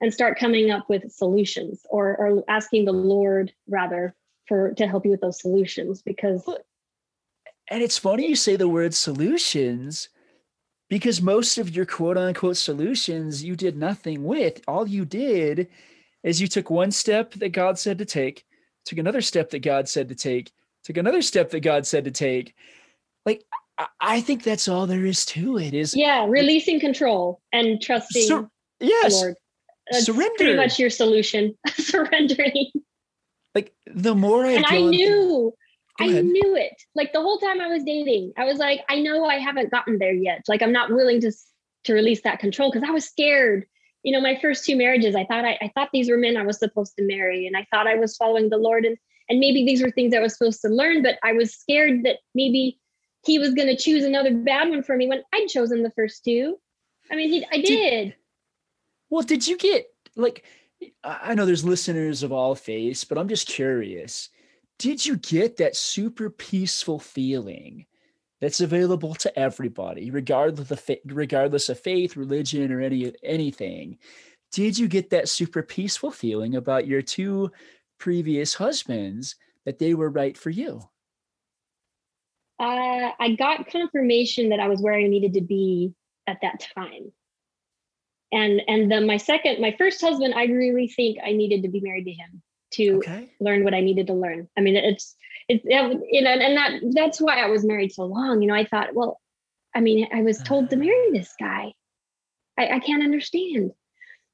[0.00, 4.14] and start coming up with solutions or, or asking the lord rather
[4.48, 6.48] for to help you with those solutions because
[7.70, 10.08] and it's funny you say the word solutions
[10.88, 14.62] because most of your quote unquote solutions you did nothing with.
[14.66, 15.68] All you did
[16.26, 18.44] is you took one step that God said to take,
[18.84, 20.52] took another step that God said to take,
[20.84, 22.54] took another step that God said to take.
[23.24, 23.44] Like
[24.00, 25.72] I think that's all there is to it.
[25.72, 28.26] Is yeah, releasing control and trusting.
[28.26, 29.36] Sur- yes, Lord.
[29.90, 30.34] That's surrender.
[30.36, 31.56] Pretty much your solution.
[31.68, 32.72] Surrendering.
[33.54, 35.54] Like the more I and I knew,
[36.00, 36.74] I knew it.
[36.96, 39.98] Like the whole time I was dating, I was like, I know I haven't gotten
[39.98, 40.42] there yet.
[40.48, 41.32] Like I'm not willing to
[41.84, 43.66] to release that control because I was scared
[44.06, 46.44] you know, my first two marriages, I thought I, I thought these were men I
[46.44, 48.96] was supposed to marry, and I thought I was following the Lord, and
[49.28, 52.18] and maybe these were things I was supposed to learn, but I was scared that
[52.32, 52.78] maybe
[53.24, 56.22] he was going to choose another bad one for me when I'd chosen the first
[56.22, 56.56] two.
[57.10, 57.64] I mean, he, I did.
[57.66, 58.14] did.
[59.10, 60.44] Well, did you get like?
[61.02, 64.28] I know there's listeners of all faiths, but I'm just curious.
[64.78, 67.86] Did you get that super peaceful feeling
[68.40, 73.98] that's available to everybody, regardless of regardless of faith, religion, or any anything.
[74.52, 77.50] Did you get that super peaceful feeling about your two
[77.98, 80.80] previous husbands that they were right for you?
[82.58, 85.92] Uh, I got confirmation that I was where I needed to be
[86.26, 87.12] at that time.
[88.32, 91.80] And and then my second, my first husband, I really think I needed to be
[91.80, 93.30] married to him to okay.
[93.40, 94.48] learn what I needed to learn.
[94.56, 95.14] I mean, it's
[95.48, 98.42] it's you know, and that that's why I was married so long.
[98.42, 99.20] You know, I thought, well,
[99.74, 100.80] I mean, I was told to ah.
[100.80, 101.72] marry this guy.
[102.58, 103.72] I, I can't understand.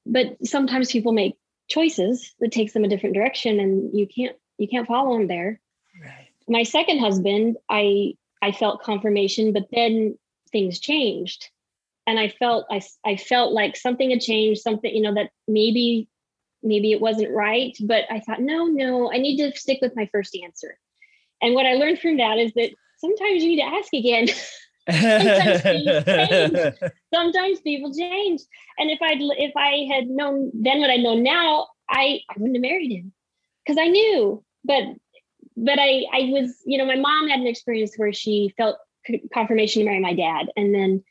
[0.06, 1.36] But sometimes people make
[1.68, 5.60] choices that takes them a different direction and you can't you can't follow them there.
[6.00, 6.28] Right.
[6.48, 10.18] My second husband, I I felt confirmation, but then
[10.50, 11.50] things changed.
[12.06, 16.08] And I felt I I felt like something had changed, something, you know, that maybe
[16.62, 20.08] maybe it wasn't right, but I thought, no, no, I need to stick with my
[20.12, 20.78] first answer.
[21.40, 24.28] And what I learned from that is that sometimes you need to ask again.
[24.90, 26.74] sometimes, people change.
[27.14, 28.40] sometimes people change.
[28.78, 32.56] And if I'd if I had known then what I know now, I, I wouldn't
[32.56, 33.12] have married him
[33.64, 34.42] because I knew.
[34.64, 34.84] But
[35.56, 38.76] but I I was, you know, my mom had an experience where she felt
[39.34, 40.46] confirmation to marry my dad.
[40.56, 41.02] And then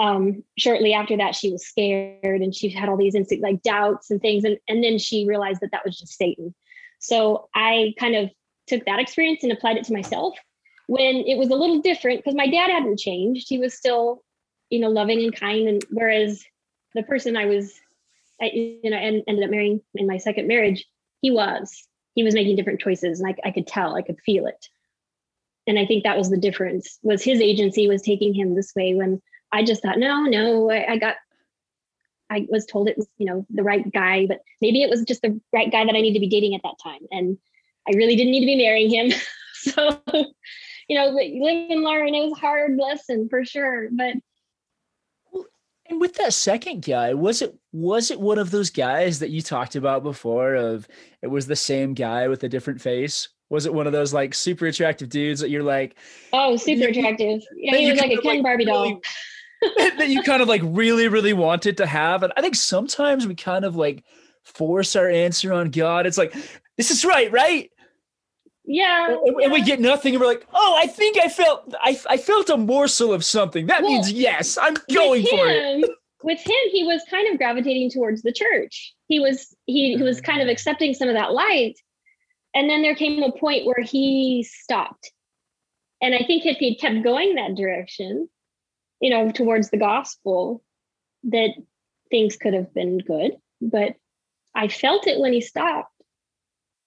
[0.00, 4.10] um, shortly after that, she was scared and she had all these instant like doubts
[4.10, 4.44] and things.
[4.44, 6.54] And, and then she realized that that was just Satan.
[6.98, 8.30] So I kind of
[8.66, 10.34] took that experience and applied it to myself
[10.86, 13.46] when it was a little different because my dad hadn't changed.
[13.48, 14.22] He was still,
[14.70, 15.68] you know, loving and kind.
[15.68, 16.42] And whereas
[16.94, 17.74] the person I was,
[18.40, 20.86] I, you know, and ended up marrying in my second marriage,
[21.20, 24.46] he was, he was making different choices and I, I could tell, I could feel
[24.46, 24.66] it.
[25.66, 28.94] And I think that was the difference was his agency was taking him this way
[28.94, 29.20] when
[29.52, 31.16] I just thought, no, no, I, I got,
[32.30, 35.22] I was told it was, you know, the right guy, but maybe it was just
[35.22, 37.00] the right guy that I need to be dating at that time.
[37.10, 37.38] And
[37.88, 39.18] I really didn't need to be marrying him.
[39.54, 40.00] so
[40.90, 42.16] you know, live and learn.
[42.16, 43.88] It was a hard lesson for sure.
[43.92, 44.16] But
[45.88, 49.40] and with that second guy, was it was it one of those guys that you
[49.40, 50.56] talked about before?
[50.56, 50.88] Of
[51.22, 53.28] it was the same guy with a different face.
[53.50, 55.96] Was it one of those like super attractive dudes that you're like,
[56.32, 57.40] oh, super attractive?
[57.54, 59.00] Yeah, he was like a Ken like Barbie really, doll.
[59.98, 62.22] that you kind of like really, really wanted to have.
[62.22, 64.04] And I think sometimes we kind of like
[64.42, 66.06] force our answer on God.
[66.06, 66.34] It's like,
[66.76, 67.70] this is right, right?
[68.64, 69.48] Yeah and, yeah.
[69.48, 72.56] we get nothing and we're like oh i think i felt i, I felt a
[72.56, 75.90] morsel of something that well, means yes i'm going him, for it
[76.22, 80.20] with him he was kind of gravitating towards the church he was he, he was
[80.20, 80.52] kind of mm.
[80.52, 81.74] accepting some of that light
[82.54, 85.10] and then there came a point where he stopped
[86.00, 88.28] and i think if he'd kept going that direction
[89.00, 90.62] you know towards the gospel
[91.24, 91.50] that
[92.10, 93.94] things could have been good but
[94.54, 95.92] i felt it when he stopped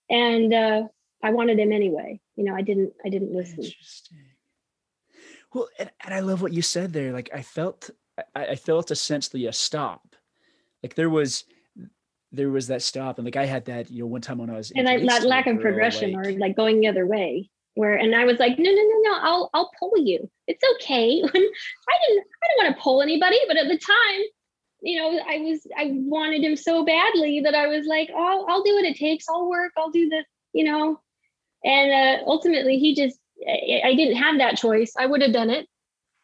[0.10, 0.84] and uh
[1.24, 2.20] I wanted him anyway.
[2.36, 3.64] You know, I didn't I didn't listen.
[3.64, 4.18] Interesting.
[5.54, 7.14] Well, and, and I love what you said there.
[7.14, 7.90] Like I felt
[8.36, 8.96] I, I felt a
[9.54, 10.16] stop.
[10.84, 11.46] Like there was
[12.32, 14.58] there was that stop and like I had that, you know, one time when I
[14.58, 17.96] was and I, that lack of progression like, or like going the other way where
[17.96, 20.30] and I was like, no, no, no, no, I'll I'll pull you.
[20.48, 21.22] It's okay.
[21.24, 24.22] I didn't I didn't want to pull anybody, but at the time,
[24.82, 28.64] you know, I was I wanted him so badly that I was like, oh, I'll
[28.64, 29.26] do what it takes.
[29.30, 29.72] I'll work.
[29.78, 31.00] I'll do the, you know,
[31.64, 35.50] and uh, ultimately he just I, I, didn't have that choice i would have done
[35.50, 35.68] it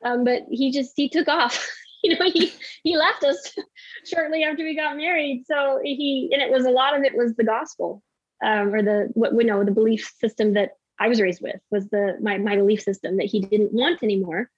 [0.06, 1.68] um, but he just he took off
[2.04, 2.52] you know he
[2.84, 3.54] he left us
[4.06, 7.36] shortly after we got married so he and it was a lot of it was
[7.36, 8.04] the gospel
[8.44, 11.88] um, or the what we know the belief system that i was raised with was
[11.90, 14.50] the my, my belief system that he didn't want anymore.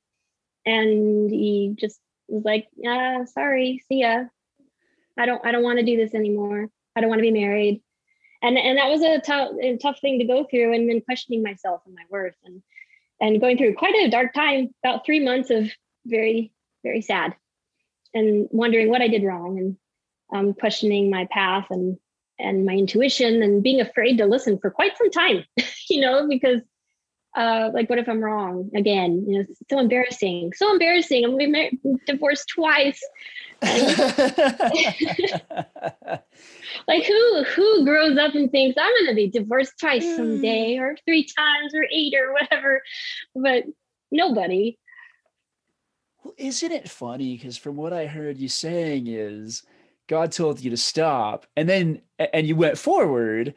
[0.66, 4.26] And he just was like uh sorry see ya.
[5.18, 6.70] I don't i don't want to do this anymore.
[6.96, 7.82] I don't want to be married.
[8.42, 11.44] And and that was a tough a tough thing to go through and then questioning
[11.44, 12.62] myself and my worth and
[13.20, 15.70] and going through quite a dark time about three months of
[16.06, 16.52] very
[16.84, 17.36] very sad
[18.14, 19.78] and wondering what i did wrong and
[20.34, 21.98] um, questioning my path and
[22.42, 25.44] and my intuition and being afraid to listen for quite some time
[25.90, 26.62] you know because
[27.38, 31.80] uh, like what if i'm wrong again you know so embarrassing so embarrassing i'm been
[32.06, 33.02] divorced twice
[36.88, 40.82] like who who grows up and thinks I'm gonna be divorced twice someday mm.
[40.82, 42.82] or three times or eight or whatever,
[43.36, 43.66] but
[44.12, 44.80] nobody.
[46.24, 47.38] Well, isn't it funny?
[47.38, 49.62] Because from what I heard you saying is
[50.12, 53.56] God told you to stop, and then and you went forward,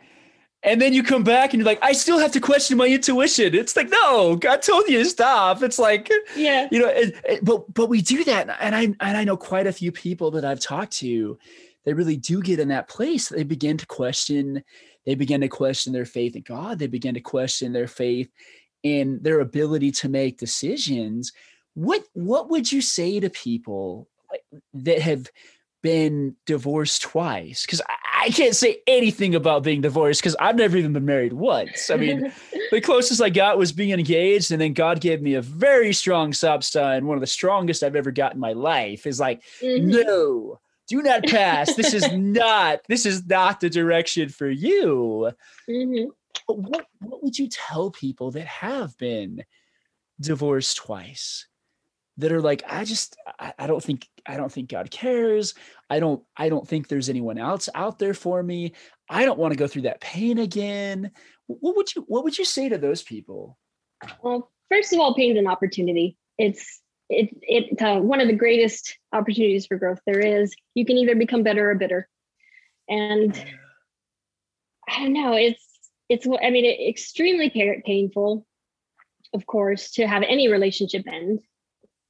[0.62, 3.56] and then you come back and you're like, I still have to question my intuition.
[3.56, 5.64] It's like, no, God told you to stop.
[5.64, 9.16] It's like, yeah, you know, it, it, but but we do that, and I and
[9.18, 11.36] I know quite a few people that I've talked to
[11.84, 13.28] they really do get in that place.
[13.28, 14.64] They begin to question,
[15.04, 16.78] they begin to question their faith in God.
[16.78, 18.30] They begin to question their faith
[18.82, 21.32] in their ability to make decisions.
[21.74, 24.08] What what would you say to people
[24.74, 25.30] that have
[25.84, 27.66] been divorced twice?
[27.66, 31.34] Because I, I can't say anything about being divorced because I've never even been married
[31.34, 31.90] once.
[31.90, 32.32] I mean,
[32.70, 36.32] the closest I got was being engaged, and then God gave me a very strong
[36.32, 39.06] stop sign, one of the strongest I've ever got in my life.
[39.06, 39.90] Is like, mm-hmm.
[39.90, 40.58] no,
[40.88, 41.74] do not pass.
[41.74, 45.30] this is not this is not the direction for you.
[45.68, 46.08] Mm-hmm.
[46.48, 49.44] But what what would you tell people that have been
[50.18, 51.46] divorced twice?
[52.18, 55.54] That are like i just I, don't think i don't think god cares.
[55.90, 58.72] I don't i don't think there's anyone else out there for me.
[59.08, 61.10] I don't want to go through that pain again.
[61.46, 63.58] What would you what would you say to those people?
[64.22, 66.16] Well first of all pain is an opportunity.
[66.38, 70.54] It's it, it's uh, one of the greatest opportunities for growth there is.
[70.74, 72.08] You can either become better or bitter.
[72.88, 73.34] And
[74.88, 75.64] i don't know it's
[76.08, 77.50] it's i mean it, extremely
[77.84, 78.46] painful
[79.32, 81.40] of course to have any relationship end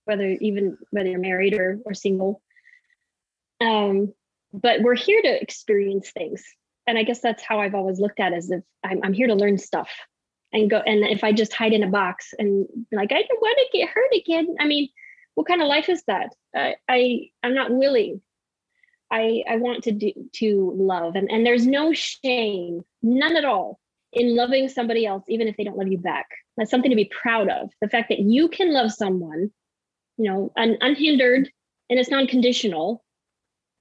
[0.05, 2.43] whether even whether you're married or, or single.
[3.61, 4.13] Um,
[4.53, 6.45] but we're here to experience things.
[6.87, 9.27] And i guess that's how i've always looked at it as if I'm, I'm here
[9.27, 9.91] to learn stuff
[10.53, 13.59] and go and if i just hide in a box and like i don't want
[13.59, 14.55] to get hurt again.
[14.61, 14.89] I mean
[15.35, 16.35] what kind of life is that?
[16.55, 18.21] I, I i'm not willing.
[19.11, 21.17] I i want to do to love.
[21.17, 23.81] And and there's no shame none at all
[24.13, 26.27] in loving somebody else even if they don't love you back.
[26.57, 27.71] That's something to be proud of.
[27.81, 29.51] The fact that you can love someone
[30.17, 31.51] you know un, unhindered
[31.91, 33.03] and it's non-conditional.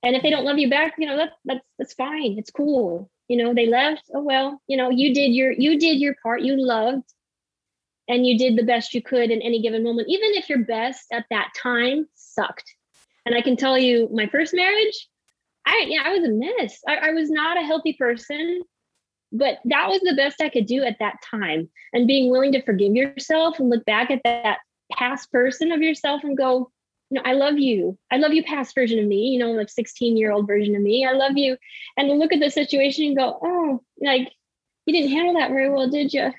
[0.05, 2.35] And if they don't love you back you know that that's that's fine.
[2.37, 3.09] It's cool.
[3.27, 6.41] You know they left oh well you know you did your you did your part.
[6.41, 7.03] You loved
[8.07, 11.05] and you did the best you could in any given moment even if your best
[11.11, 12.75] at that time sucked.
[13.25, 15.07] And i can tell you my first marriage
[15.65, 16.79] i yeah i was a mess.
[16.87, 18.63] I, I was not a healthy person
[19.31, 21.69] but that was the best i could do at that time.
[21.93, 24.59] And being willing to forgive yourself and look back at that
[24.91, 26.71] past person of yourself and go
[27.09, 27.95] you know, I love you.
[28.09, 30.81] I love you past version of me, you know, like 16 year old version of
[30.81, 31.05] me.
[31.05, 31.57] I love you.
[31.95, 34.31] And look at the situation and go, oh, like
[34.87, 36.31] you didn't handle that very well, did you?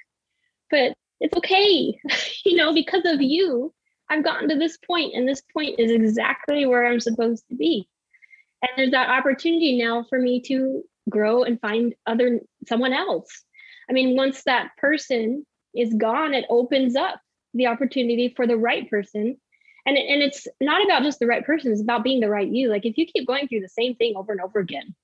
[0.70, 1.96] But it's okay.
[2.44, 3.72] you know, because of you,
[4.10, 7.88] I've gotten to this point, and this point is exactly where I'm supposed to be.
[8.62, 13.44] And there's that opportunity now for me to grow and find other someone else.
[13.88, 17.20] I mean, once that person is gone, it opens up
[17.54, 19.36] the opportunity for the right person.
[19.86, 22.68] And and it's not about just the right person it's about being the right you.
[22.68, 24.94] Like if you keep going through the same thing over and over again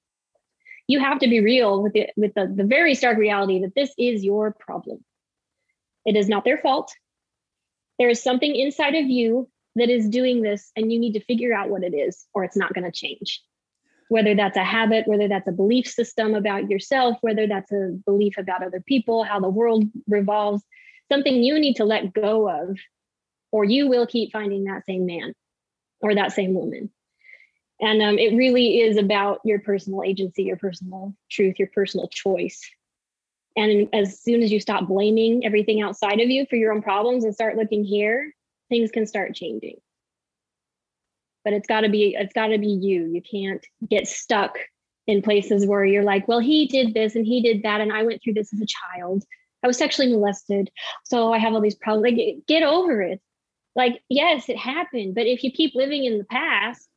[0.90, 3.94] you have to be real with it with the, the very stark reality that this
[3.96, 5.04] is your problem.
[6.04, 6.92] It is not their fault.
[8.00, 11.54] There is something inside of you that is doing this and you need to figure
[11.54, 13.40] out what it is or it's not going to change.
[14.08, 18.36] Whether that's a habit whether that's a belief system about yourself whether that's a belief
[18.36, 20.64] about other people how the world revolves
[21.10, 22.76] something you need to let go of
[23.52, 25.34] or you will keep finding that same man
[26.00, 26.90] or that same woman.
[27.80, 32.60] And um, it really is about your personal agency, your personal truth, your personal choice.
[33.56, 37.24] And as soon as you stop blaming everything outside of you for your own problems
[37.24, 38.32] and start looking here,
[38.68, 39.76] things can start changing.
[41.42, 43.06] But it's got to be it's got to be you.
[43.06, 44.58] You can't get stuck
[45.06, 48.02] in places where you're like, well, he did this and he did that, and I
[48.02, 49.24] went through this as a child.
[49.62, 50.70] I was sexually molested,
[51.04, 52.04] so I have all these problems.
[52.04, 53.20] Like, get over it.
[53.76, 56.88] Like yes it happened but if you keep living in the past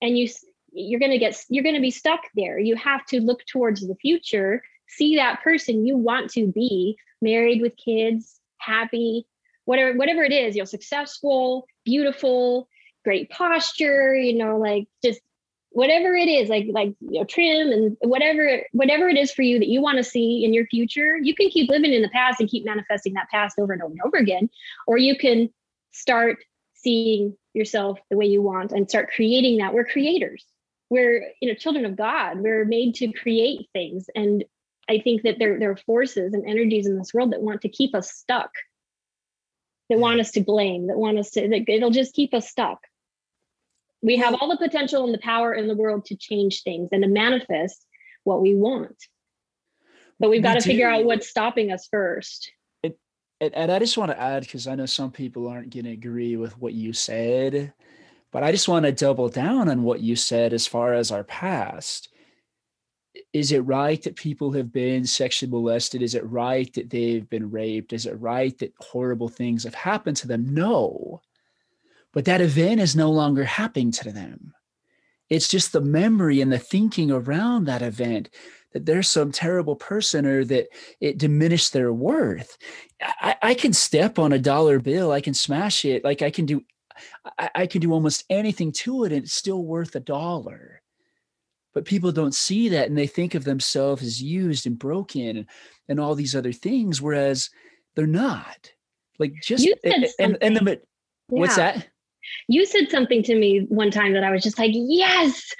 [0.00, 0.28] and you
[0.72, 2.58] you're going to get you're going to be stuck there.
[2.58, 7.60] You have to look towards the future see that person you want to be married
[7.60, 9.26] with kids happy
[9.66, 12.68] whatever whatever it is you know successful beautiful
[13.04, 15.20] great posture you know like just
[15.70, 19.58] whatever it is like like you know trim and whatever whatever it is for you
[19.58, 22.40] that you want to see in your future you can keep living in the past
[22.40, 24.48] and keep manifesting that past over and over and over again.
[24.86, 25.50] Or you can
[25.92, 26.38] start
[26.74, 29.74] seeing yourself the way you want and start creating that.
[29.74, 30.44] We're creators.
[30.90, 32.40] We're you know children of god.
[32.40, 34.06] We're made to create things.
[34.14, 34.44] And
[34.88, 37.68] i think that there, there are forces and energies in this world that want to
[37.68, 38.50] keep us stuck
[39.90, 42.80] that want us to blame that want us to that it'll just keep us stuck
[44.02, 47.02] we have all the potential and the power in the world to change things and
[47.02, 47.84] to manifest
[48.24, 48.96] what we want
[50.20, 52.52] but we've got to figure out what's stopping us first
[53.40, 55.92] and, and I just want to add because I know some people aren't going to
[55.92, 57.72] agree with what you said,
[58.32, 61.24] but I just want to double down on what you said as far as our
[61.24, 62.08] past.
[63.32, 66.02] Is it right that people have been sexually molested?
[66.02, 67.92] Is it right that they've been raped?
[67.92, 70.52] Is it right that horrible things have happened to them?
[70.52, 71.20] No.
[72.12, 74.52] But that event is no longer happening to them.
[75.28, 78.30] It's just the memory and the thinking around that event
[78.72, 80.68] that they're some terrible person or that
[81.00, 82.56] it diminished their worth.
[83.00, 86.46] I, I can step on a dollar bill, I can smash it, like I can
[86.46, 86.62] do
[87.38, 90.82] I, I can do almost anything to it and it's still worth a dollar.
[91.74, 95.46] But people don't see that and they think of themselves as used and broken and,
[95.88, 97.50] and all these other things, whereas
[97.94, 98.72] they're not.
[99.18, 100.76] Like just and, and, the yeah.
[101.28, 101.86] what's that?
[102.48, 105.52] You said something to me one time that I was just like, yes,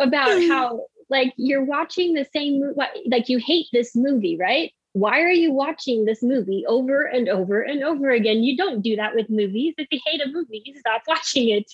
[0.00, 2.74] about how like you're watching the same
[3.06, 7.62] like you hate this movie right why are you watching this movie over and over
[7.62, 8.42] and over again?
[8.42, 9.74] You don't do that with movies.
[9.78, 11.70] If you hate a movie, you stop watching it.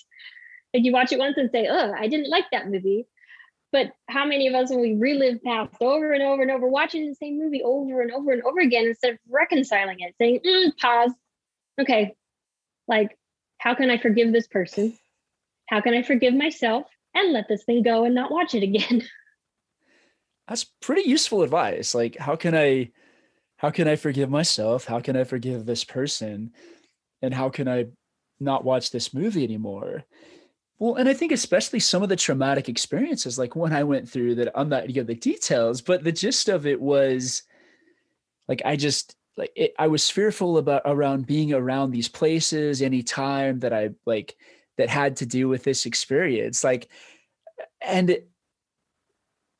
[0.73, 3.07] Like you watch it once and say, oh, I didn't like that movie.
[3.71, 7.07] But how many of us, when we relive past over and over and over, watching
[7.07, 10.75] the same movie over and over and over again, instead of reconciling it, saying, mm,
[10.77, 11.11] pause,
[11.79, 12.15] okay,
[12.87, 13.15] like,
[13.59, 14.97] how can I forgive this person?
[15.67, 19.03] How can I forgive myself and let this thing go and not watch it again?
[20.47, 21.93] That's pretty useful advice.
[21.93, 22.89] Like, how can I,
[23.57, 24.85] how can I forgive myself?
[24.85, 26.53] How can I forgive this person?
[27.21, 27.87] And how can I
[28.39, 30.05] not watch this movie anymore?
[30.79, 34.35] Well, and I think especially some of the traumatic experiences, like one I went through
[34.35, 37.43] that I'm not going to give the details, but the gist of it was
[38.47, 43.59] like I just like it, I was fearful about around being around these places anytime
[43.59, 44.35] that I like
[44.77, 46.63] that had to do with this experience.
[46.63, 46.89] Like
[47.81, 48.19] and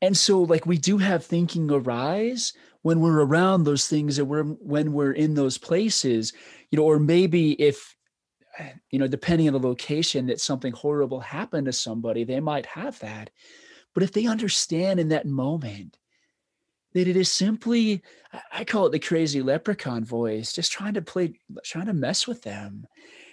[0.01, 4.43] and so like we do have thinking arise when we're around those things and we're
[4.43, 6.33] when we're in those places,
[6.71, 7.95] you know, or maybe if
[8.91, 12.99] you know, depending on the location that something horrible happened to somebody, they might have
[12.99, 13.29] that.
[13.93, 15.98] But if they understand in that moment
[16.93, 18.01] that it is simply,
[18.51, 22.41] I call it the crazy leprechaun voice, just trying to play, trying to mess with
[22.41, 22.87] them.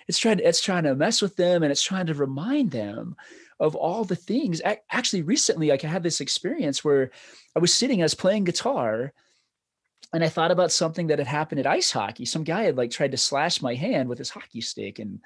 [0.09, 3.17] It's trying to, it's trying to mess with them and it's trying to remind them
[3.59, 4.61] of all the things.
[4.91, 7.11] Actually, recently, like I had this experience where
[7.55, 9.13] I was sitting, I was playing guitar
[10.13, 12.25] and I thought about something that had happened at ice hockey.
[12.25, 15.21] Some guy had like tried to slash my hand with his hockey stick and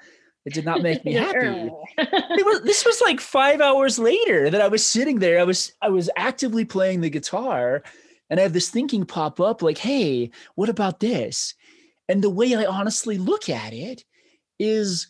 [0.45, 1.69] it did not make me happy.
[1.97, 5.39] was, this was like five hours later that I was sitting there.
[5.39, 7.83] I was I was actively playing the guitar
[8.31, 11.53] and I have this thinking pop up like, hey, what about this?
[12.07, 14.05] And the way I honestly look at it
[14.57, 15.07] is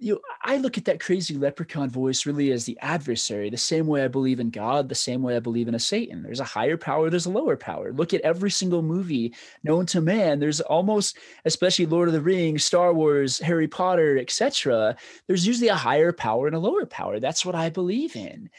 [0.00, 3.88] you know, I look at that crazy leprechaun voice really as the adversary, the same
[3.88, 6.22] way I believe in God, the same way I believe in a Satan.
[6.22, 7.92] There's a higher power, there's a lower power.
[7.92, 9.34] Look at every single movie
[9.64, 10.38] known to man.
[10.38, 14.96] There's almost, especially Lord of the Rings, Star Wars, Harry Potter, etc.
[15.26, 17.18] There's usually a higher power and a lower power.
[17.18, 18.50] That's what I believe in.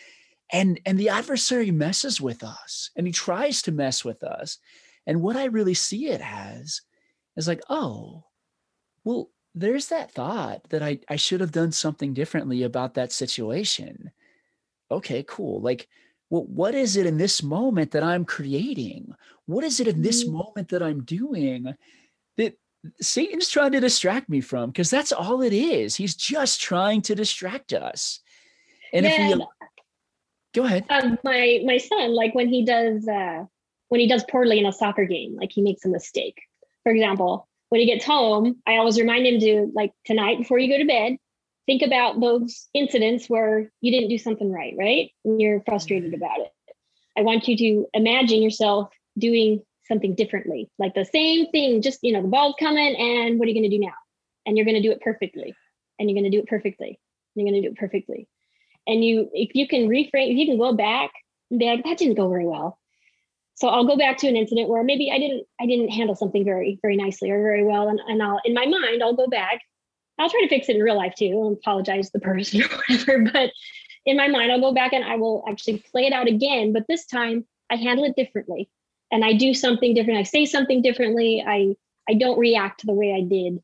[0.51, 4.57] And and the adversary messes with us and he tries to mess with us.
[5.05, 6.81] And what I really see it as
[7.37, 8.25] is like, oh,
[9.03, 14.11] well, there's that thought that I, I should have done something differently about that situation.
[14.91, 15.61] Okay, cool.
[15.61, 15.87] Like,
[16.29, 19.13] well, what is it in this moment that I'm creating?
[19.45, 20.37] What is it in this mm-hmm.
[20.37, 21.73] moment that I'm doing
[22.37, 22.57] that
[23.01, 24.69] Satan's trying to distract me from?
[24.69, 25.95] Because that's all it is.
[25.95, 28.19] He's just trying to distract us.
[28.93, 29.45] And yeah, if we
[30.53, 30.85] go ahead.
[30.89, 33.45] Um, my my son, like when he does uh
[33.89, 36.41] when he does poorly in a soccer game, like he makes a mistake.
[36.83, 40.71] For example, when he gets home, I always remind him to like tonight before you
[40.71, 41.17] go to bed,
[41.65, 45.11] think about those incidents where you didn't do something right, right?
[45.23, 46.51] And you're frustrated about it.
[47.17, 52.13] I want you to imagine yourself doing something differently, like the same thing, just, you
[52.13, 53.93] know, the ball's coming and what are you going to do now?
[54.45, 55.53] And you're going to do it perfectly.
[55.97, 56.99] And you're going to do it perfectly.
[57.35, 58.27] You're going to do it perfectly.
[58.89, 61.11] And you, if you can reframe, if you can go back
[61.49, 62.79] and be like, that didn't go very well
[63.59, 66.45] so I'll go back to an incident where maybe I didn't I didn't handle something
[66.45, 69.59] very very nicely or very well, and, and I'll in my mind I'll go back.
[70.17, 71.31] I'll try to fix it in real life too.
[71.33, 73.51] I'll apologize to the person or whatever, but
[74.05, 76.71] in my mind I'll go back and I will actually play it out again.
[76.71, 78.69] But this time I handle it differently,
[79.11, 80.19] and I do something different.
[80.19, 81.43] I say something differently.
[81.45, 81.75] I
[82.09, 83.61] I don't react the way I did,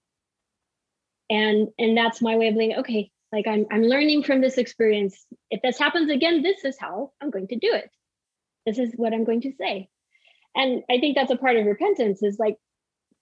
[1.29, 3.11] and and that's my way of being okay.
[3.35, 5.25] Like I'm I'm learning from this experience.
[5.51, 7.91] If this happens again, this is how I'm going to do it
[8.65, 9.89] this is what I'm going to say.
[10.55, 12.57] And I think that's a part of repentance is like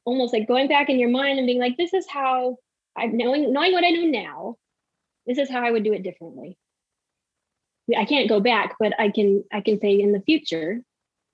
[0.05, 2.57] almost like going back in your mind and being like, this is how
[2.97, 4.55] I'm knowing knowing what I know now,
[5.25, 6.57] this is how I would do it differently.
[7.97, 10.81] I can't go back, but I can I can say in the future,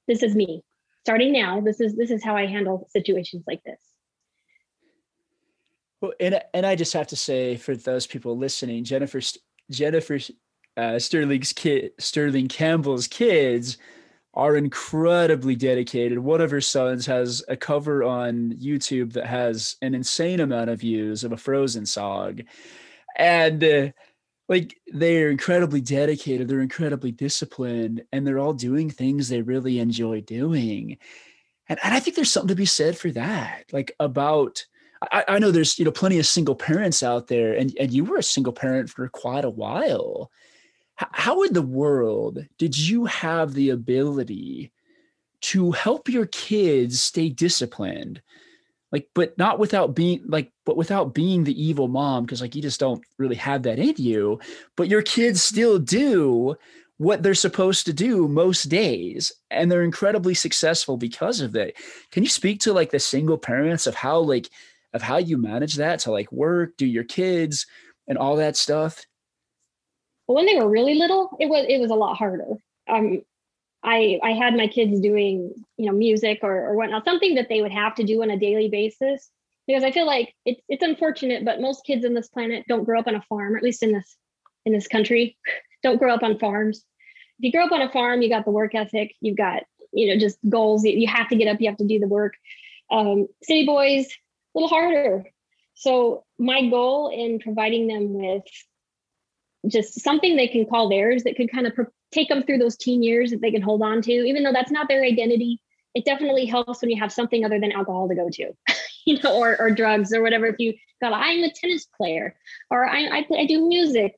[0.07, 0.63] this is me.
[1.03, 3.79] Starting now, this is this is how I handle situations like this.
[6.01, 9.19] Well, and and I just have to say for those people listening, Jennifer
[9.69, 10.19] Jennifer
[10.77, 13.77] uh, Stirling's kid Stirling Campbell's kids
[14.33, 16.19] are incredibly dedicated.
[16.19, 20.79] One of her sons has a cover on YouTube that has an insane amount of
[20.79, 22.41] views of a Frozen song.
[23.17, 23.89] And uh,
[24.47, 30.21] like they're incredibly dedicated, they're incredibly disciplined, and they're all doing things they really enjoy
[30.21, 30.97] doing.
[31.67, 34.65] And, and I think there's something to be said for that, like about.
[35.01, 38.03] I, I know there's you know plenty of single parents out there, and, and you
[38.03, 40.31] were a single parent for quite a while.
[40.95, 44.73] How in the world did you have the ability
[45.41, 48.21] to help your kids stay disciplined?
[48.91, 52.61] Like but not without being like but without being the evil mom because like you
[52.61, 54.39] just don't really have that in you
[54.75, 56.57] but your kids still do
[56.97, 61.77] what they're supposed to do most days and they're incredibly successful because of it.
[62.11, 64.49] Can you speak to like the single parents of how like
[64.93, 67.65] of how you manage that to like work do your kids
[68.07, 69.05] and all that stuff
[70.27, 72.55] Well, when they were really little it was it was a lot harder
[72.89, 73.21] um
[73.83, 77.61] i i had my kids doing you know music or, or whatnot something that they
[77.61, 79.29] would have to do on a daily basis
[79.67, 82.99] because i feel like it's it's unfortunate but most kids on this planet don't grow
[82.99, 84.17] up on a farm or at least in this
[84.65, 85.37] in this country
[85.83, 86.83] don't grow up on farms
[87.39, 89.63] if you grow up on a farm, you got the work ethic, you've got,
[89.93, 90.83] you know, just goals.
[90.83, 92.33] You have to get up, you have to do the work.
[92.91, 94.09] Um, city boys,
[94.59, 95.23] little harder.
[95.73, 98.43] So my goal in providing them with
[99.67, 101.73] just something they can call theirs that could kind of
[102.11, 104.71] take them through those teen years that they can hold on to, even though that's
[104.71, 105.61] not their identity.
[105.95, 108.53] It definitely helps when you have something other than alcohol to go to,
[109.05, 110.45] you know, or, or drugs or whatever.
[110.47, 112.35] If you got, I'm a tennis player
[112.69, 114.15] or I, I, I do music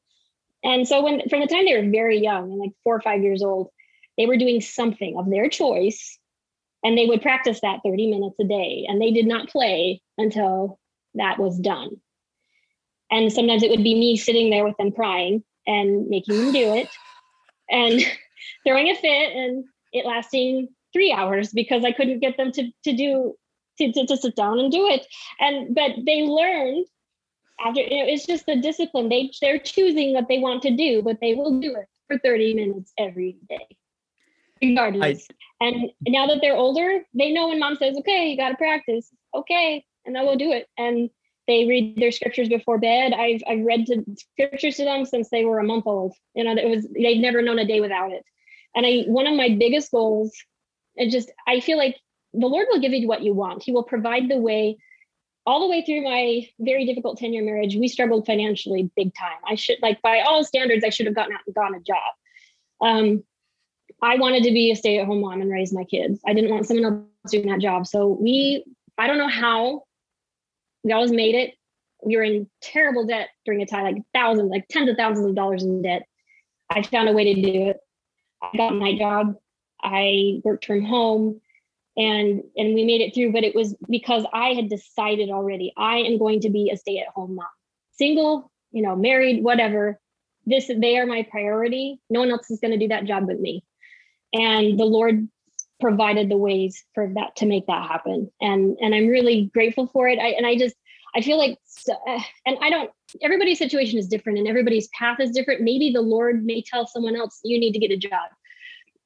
[0.63, 3.23] and so when from the time they were very young and like four or five
[3.23, 3.69] years old,
[4.17, 6.19] they were doing something of their choice
[6.83, 10.79] and they would practice that 30 minutes a day and they did not play until
[11.15, 12.01] that was done.
[13.09, 16.73] And sometimes it would be me sitting there with them crying and making them do
[16.75, 16.87] it
[17.69, 18.01] and
[18.65, 22.93] throwing a fit and it lasting three hours because I couldn't get them to, to
[22.93, 23.35] do
[23.77, 25.05] to, to, to sit down and do it.
[25.39, 26.85] And but they learned
[27.65, 31.01] after you know, it's just the discipline they they're choosing what they want to do
[31.01, 33.77] but they will do it for 30 minutes every day
[34.61, 35.27] regardless.
[35.61, 38.57] I, and now that they're older they know when mom says okay you got to
[38.57, 39.09] practice.
[39.33, 40.67] Okay and they'll go do it.
[40.77, 41.09] And
[41.47, 43.13] they read their scriptures before bed.
[43.13, 46.13] I've i've read to scriptures to them since they were a month old.
[46.35, 48.23] You know it was they've never known a day without it.
[48.75, 50.33] And i one of my biggest goals
[50.97, 51.97] and just i feel like
[52.33, 53.63] the lord will give you what you want.
[53.63, 54.77] He will provide the way.
[55.43, 59.39] All the way through my very difficult 10 year marriage, we struggled financially big time.
[59.45, 61.97] I should, like, by all standards, I should have gotten out and gotten a job.
[62.79, 63.23] Um,
[64.01, 66.19] I wanted to be a stay at home mom and raise my kids.
[66.25, 67.85] I didn't want someone else doing that job.
[67.85, 68.65] So we,
[68.97, 69.83] I don't know how
[70.83, 71.53] we always made it.
[72.03, 75.35] We were in terrible debt during a time, like thousands, like tens of thousands of
[75.35, 76.03] dollars in debt.
[76.69, 77.77] I found a way to do it.
[78.41, 79.35] I got my job.
[79.83, 81.41] I worked from home
[81.97, 85.97] and and we made it through but it was because i had decided already i
[85.97, 87.45] am going to be a stay-at-home mom
[87.91, 89.99] single you know married whatever
[90.45, 93.39] this they are my priority no one else is going to do that job but
[93.39, 93.63] me
[94.33, 95.27] and the lord
[95.79, 100.07] provided the ways for that to make that happen and and i'm really grateful for
[100.07, 100.75] it I, and i just
[101.15, 101.57] i feel like
[101.89, 106.01] uh, and i don't everybody's situation is different and everybody's path is different maybe the
[106.01, 108.29] lord may tell someone else you need to get a job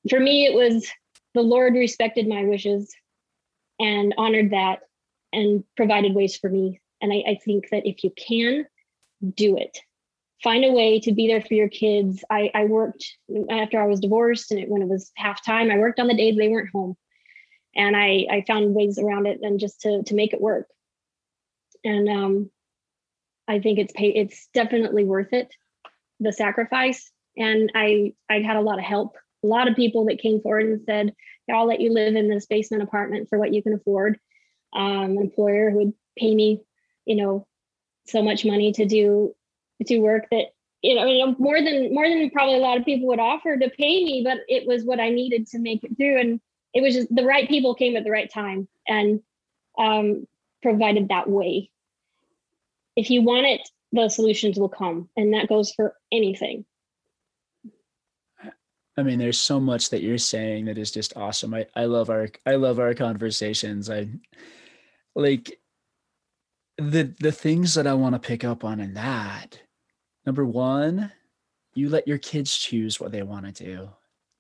[0.10, 0.88] for me it was
[1.36, 2.96] the Lord respected my wishes
[3.80, 4.80] and honored that
[5.32, 6.82] and provided ways for me.
[7.02, 8.66] And I, I, think that if you can,
[9.36, 9.78] do it.
[10.46, 12.24] Find a way to be there for your kids.
[12.30, 13.04] I, I worked
[13.50, 16.16] after I was divorced and it, when it was half time, I worked on the
[16.16, 16.96] days they weren't home.
[17.76, 20.68] And I, I found ways around it and just to, to make it work.
[21.84, 22.52] And um,
[23.48, 25.50] I think it's pay, it's definitely worth it,
[26.20, 27.12] the sacrifice.
[27.36, 30.66] And I I had a lot of help a lot of people that came forward
[30.66, 31.14] and said,
[31.48, 34.20] yeah, I'll let you live in this basement apartment for what you can afford.
[34.74, 36.62] Um, an employer who would pay me,
[37.06, 37.48] you know,
[38.08, 39.36] so much money to do
[39.86, 40.46] to work that
[40.82, 44.04] you know more than more than probably a lot of people would offer to pay
[44.04, 46.40] me, but it was what I needed to make it through, and
[46.74, 49.22] it was just the right people came at the right time and
[49.78, 50.28] um,
[50.62, 51.72] provided that way.
[52.96, 56.66] If you want it, the solutions will come, and that goes for anything.
[58.98, 61.54] I mean, there's so much that you're saying that is just awesome.
[61.54, 63.90] I, I love our I love our conversations.
[63.90, 64.10] I
[65.16, 65.60] like
[66.78, 69.60] the the things that I want to pick up on in that.
[70.26, 71.12] Number one,
[71.74, 73.90] you let your kids choose what they want to do.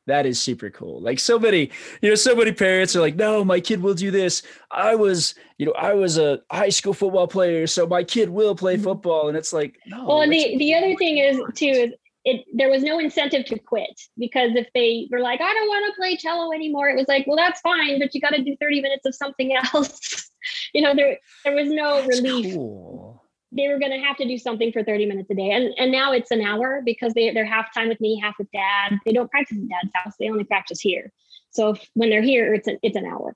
[0.08, 1.02] That is super cool.
[1.02, 1.72] Like so many,
[2.02, 4.44] you know, so many parents are like, no, my kid will do this.
[4.70, 8.56] I was, you know, I was a high school football player, so my kid will
[8.56, 8.84] play mm-hmm.
[8.84, 9.30] football.
[9.30, 10.06] And it's like, no.
[10.06, 11.92] Well, and the, the other thing is too is
[12.24, 15.86] it there was no incentive to quit because if they were like, I don't want
[15.94, 18.56] to play cello anymore, it was like, well, that's fine, but you got to do
[18.60, 20.30] 30 minutes of something else.
[20.74, 22.54] you know, there there was no that's relief.
[22.54, 23.25] Cool.
[23.52, 25.52] They were going to have to do something for 30 minutes a day.
[25.52, 28.52] And and now it's an hour because they, they're half time with me, half with
[28.52, 28.98] dad.
[29.06, 30.14] They don't practice at dad's house.
[30.20, 31.12] They only practice here.
[31.52, 33.36] So if, when they're here, it's an, it's an hour.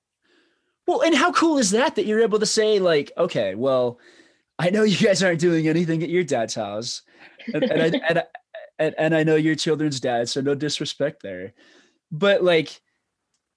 [0.87, 3.99] Well, and how cool is that that you're able to say like, okay, well,
[4.57, 7.03] I know you guys aren't doing anything at your dad's house,
[7.53, 8.23] and, and, I, and,
[8.79, 11.53] and, and I know your children's dad, so no disrespect there.
[12.11, 12.81] But like,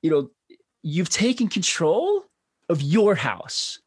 [0.03, 0.30] you know,
[0.82, 2.24] you've taken control
[2.68, 3.80] of your house.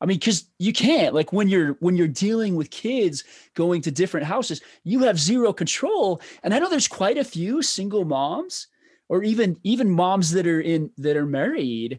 [0.00, 3.24] I mean, because you can't like when you're when you're dealing with kids
[3.54, 6.20] going to different houses, you have zero control.
[6.42, 8.68] And I know there's quite a few single moms
[9.08, 11.98] or even even moms that are in that are married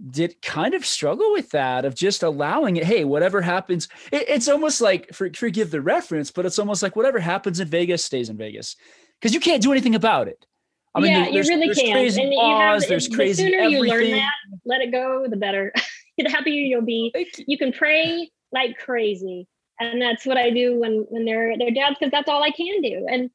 [0.00, 2.84] that kind of struggle with that of just allowing it.
[2.84, 6.96] Hey, whatever happens, it, it's almost like for, forgive the reference, but it's almost like
[6.96, 8.76] whatever happens in Vegas stays in Vegas
[9.20, 10.46] because you can't do anything about it.
[10.94, 11.92] I mean, yeah, you really there's can't.
[11.92, 13.84] Crazy and laws, have, there's the crazy sooner everything.
[13.84, 14.30] you learn that,
[14.64, 15.72] let it go, the better.
[16.24, 17.12] the happier you'll be.
[17.46, 19.46] You can pray like crazy,
[19.80, 22.80] and that's what I do when when they're they're dads because that's all I can
[22.82, 23.06] do.
[23.10, 23.30] And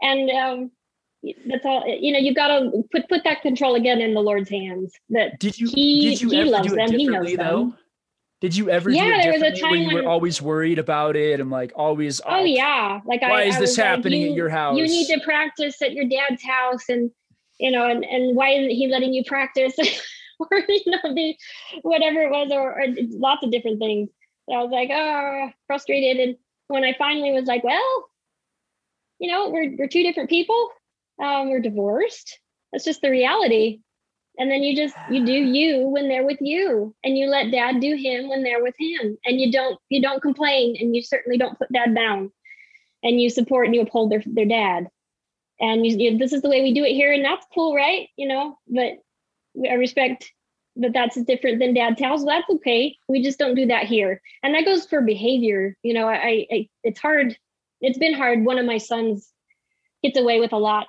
[0.00, 0.70] and um,
[1.46, 2.18] that's all you know.
[2.18, 4.92] You've got to put put that control again in the Lord's hands.
[5.10, 6.90] That did you he did you he loves them.
[6.90, 7.64] He knows though?
[7.64, 7.78] them.
[8.42, 8.90] Did you ever?
[8.90, 12.20] Yeah, there was a time when you were always worried about it and like always.
[12.22, 14.76] Oh, oh yeah, like why I, is I this happening like, at your house?
[14.76, 17.08] You need to practice at your dad's house, and
[17.60, 19.76] you know, and and why isn't he letting you practice?
[20.38, 21.36] or you know, the
[21.82, 24.08] whatever it was, or, or lots of different things.
[24.52, 26.28] I was like, oh, frustrated.
[26.28, 26.36] And
[26.68, 28.08] when I finally was like, well,
[29.18, 30.70] you know, we're we're two different people.
[31.22, 32.38] Um, we're divorced.
[32.72, 33.80] That's just the reality
[34.38, 37.80] and then you just you do you when they're with you and you let dad
[37.80, 41.36] do him when they're with him and you don't you don't complain and you certainly
[41.36, 42.30] don't put dad down
[43.02, 44.88] and you support and you uphold their, their dad
[45.60, 48.08] and you, you, this is the way we do it here and that's cool right
[48.16, 48.92] you know but
[49.68, 50.30] i respect
[50.76, 54.54] that that's different than dad's house that's okay we just don't do that here and
[54.54, 57.36] that goes for behavior you know I, I it's hard
[57.80, 59.30] it's been hard one of my sons
[60.02, 60.86] gets away with a lot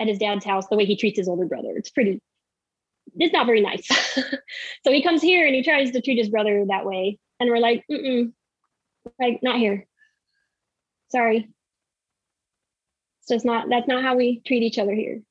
[0.00, 2.20] at his dad's house the way he treats his older brother it's pretty
[3.16, 3.86] it's not very nice.
[4.84, 7.18] so he comes here and he tries to treat his brother that way.
[7.40, 8.32] And we're like, mm
[9.18, 9.84] like not here.
[11.08, 11.48] Sorry.
[13.18, 15.22] It's just not, that's not how we treat each other here.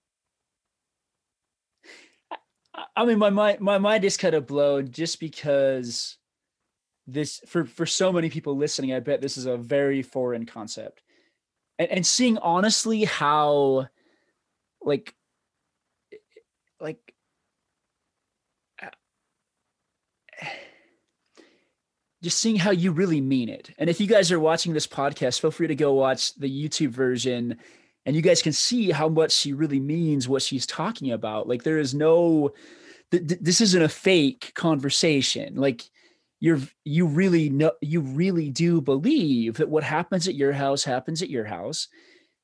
[2.95, 6.17] I mean, my mind, my mind is kind of blown just because
[7.07, 11.01] this, for, for so many people listening, I bet this is a very foreign concept.
[11.79, 13.87] And, and seeing honestly how,
[14.81, 15.15] like,
[16.79, 17.13] like
[22.21, 23.73] just seeing how you really mean it.
[23.77, 26.89] And if you guys are watching this podcast, feel free to go watch the YouTube
[26.89, 27.57] version
[28.05, 31.47] and you guys can see how much she really means what she's talking about.
[31.47, 32.53] Like there is no
[33.11, 35.55] th- th- this isn't a fake conversation.
[35.55, 35.83] Like
[36.39, 41.21] you're you really know you really do believe that what happens at your house happens
[41.21, 41.87] at your house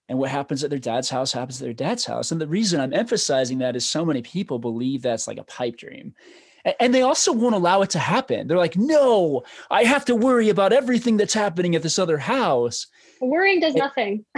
[0.10, 2.32] and what happens at their dad's house happens at their dad's house.
[2.32, 5.78] And the reason I'm emphasizing that is so many people believe that's like a pipe
[5.78, 6.14] dream
[6.80, 8.48] and they also won't allow it to happen.
[8.48, 12.88] They're like, no, I have to worry about everything that's happening at this other house.
[13.22, 14.26] Worrying does nothing.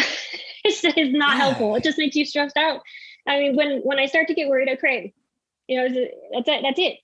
[0.64, 1.44] it's, it's not yeah.
[1.44, 1.76] helpful.
[1.76, 2.82] It just makes you stressed out.
[3.28, 5.14] I mean, when when I start to get worried, I pray.
[5.70, 6.62] You know, that's it.
[6.64, 6.98] That's it.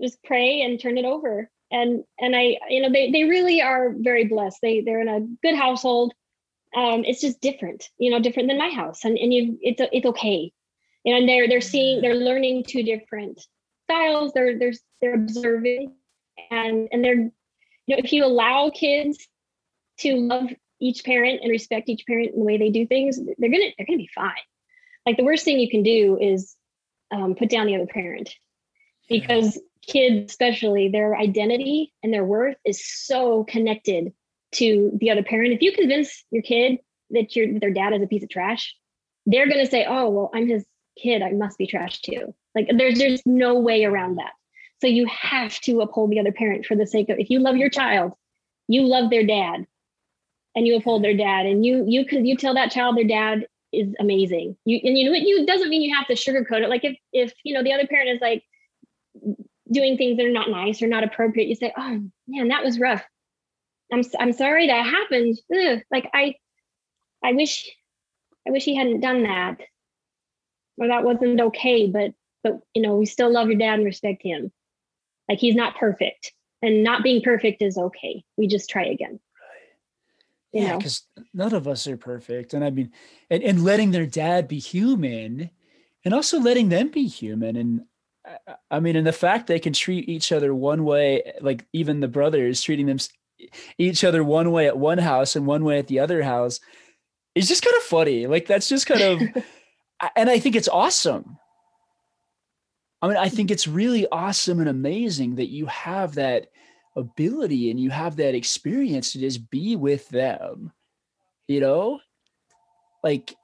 [0.00, 1.50] Just pray and turn it over.
[1.70, 4.58] And and I, you know, they they really are very blessed.
[4.62, 6.14] They they're in a good household.
[6.76, 9.04] Um, it's just different, you know, different than my house.
[9.04, 10.52] And and you, it's it's okay.
[11.04, 13.40] You know, and they're they're seeing, they're learning two different
[13.88, 15.94] styles they're they're they're observing
[16.50, 19.26] and and they're you know if you allow kids
[19.98, 20.48] to love
[20.80, 23.86] each parent and respect each parent in the way they do things they're gonna they're
[23.86, 24.32] gonna be fine
[25.06, 26.54] like the worst thing you can do is
[27.10, 28.34] um, put down the other parent.
[29.08, 34.12] Because kids especially their identity and their worth is so connected
[34.52, 35.54] to the other parent.
[35.54, 36.78] If you convince your kid
[37.10, 38.76] that your their dad is a piece of trash
[39.24, 40.64] they're going to say oh well i'm his
[40.98, 41.22] kid.
[41.22, 42.34] I must be trash too.
[42.54, 44.32] Like there's there's no way around that.
[44.80, 47.56] So you have to uphold the other parent for the sake of if you love
[47.56, 48.12] your child,
[48.68, 49.66] you love their dad
[50.54, 53.46] and you uphold their dad and you you can you tell that child their dad
[53.72, 54.56] is amazing.
[54.64, 56.68] You and you know you doesn't mean you have to sugarcoat it.
[56.68, 58.42] Like if if you know the other parent is like
[59.70, 62.78] doing things that are not nice or not appropriate, you say, "Oh man, that was
[62.80, 63.04] rough.
[63.92, 65.38] I'm I'm sorry that happened.
[65.54, 65.80] Ugh.
[65.90, 66.34] Like I
[67.22, 67.70] I wish
[68.46, 69.58] I wish he hadn't done that,
[70.78, 71.86] or that wasn't okay.
[71.86, 72.12] But
[72.42, 74.52] but you know, we still love your dad and respect him.
[75.28, 76.32] Like he's not perfect.
[76.60, 78.24] And not being perfect is okay.
[78.36, 79.20] We just try again.
[80.52, 81.02] You yeah, because
[81.34, 82.54] none of us are perfect.
[82.54, 82.92] And I mean,
[83.30, 85.50] and, and letting their dad be human
[86.04, 87.56] and also letting them be human.
[87.56, 87.82] And
[88.70, 92.08] I mean, and the fact they can treat each other one way, like even the
[92.08, 92.98] brothers treating them
[93.78, 96.60] each other one way at one house and one way at the other house,
[97.34, 98.26] is just kind of funny.
[98.26, 99.44] Like that's just kind of,
[100.16, 101.38] and I think it's awesome.
[103.00, 106.48] I mean, I think it's really awesome and amazing that you have that
[106.96, 110.72] ability and you have that experience to just be with them.
[111.46, 112.00] You know,
[113.02, 113.34] like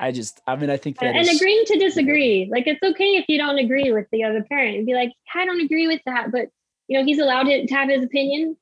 [0.00, 2.48] I just, I mean, I think that and is, agreeing to disagree.
[2.50, 5.44] Like it's okay if you don't agree with the other parent and be like, I
[5.44, 6.48] don't agree with that, but
[6.88, 8.56] You know, he's allowed to, have his opinion.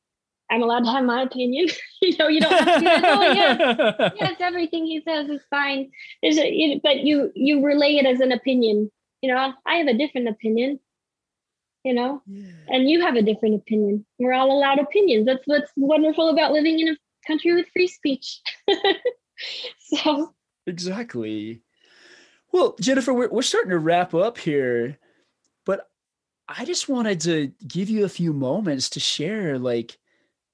[0.50, 1.68] I'm allowed to have my opinion.
[2.02, 5.40] you know, you don't have to be like, oh yes, yes, everything he says is
[5.48, 5.90] fine.
[6.22, 8.90] There's a, you, but you you relay it as an opinion.
[9.22, 10.80] You know, I have a different opinion.
[11.84, 12.50] You know, yeah.
[12.68, 14.04] and you have a different opinion.
[14.18, 15.24] We're all allowed opinions.
[15.24, 18.40] That's what's wonderful about living in a country with free speech.
[19.78, 20.34] so
[20.66, 21.62] exactly.
[22.52, 24.98] Well, Jennifer, we're, we're starting to wrap up here,
[25.64, 25.88] but
[26.48, 29.96] I just wanted to give you a few moments to share, like,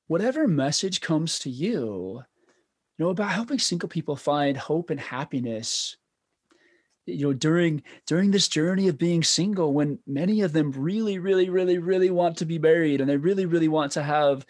[0.07, 2.23] whatever message comes to you,
[2.99, 5.97] you know, about helping single people find hope and happiness
[7.07, 11.49] you know during during this journey of being single when many of them really really
[11.49, 14.45] really really want to be married and they really really want to have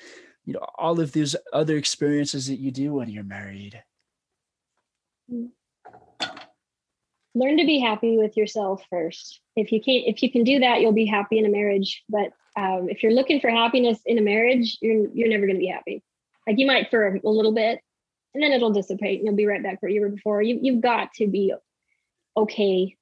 [0.44, 3.82] you know all of these other experiences that you do when you're married
[7.34, 10.80] learn to be happy with yourself first if you can't if you can do that
[10.80, 14.22] you'll be happy in a marriage but um, if you're looking for happiness in a
[14.22, 16.02] marriage, you're you're never going to be happy.
[16.46, 17.80] Like you might for a, little bit,
[18.34, 20.40] and then it'll dissipate, and you'll be right back where you were before.
[20.42, 21.52] You you've got to be
[22.37, 22.97] okay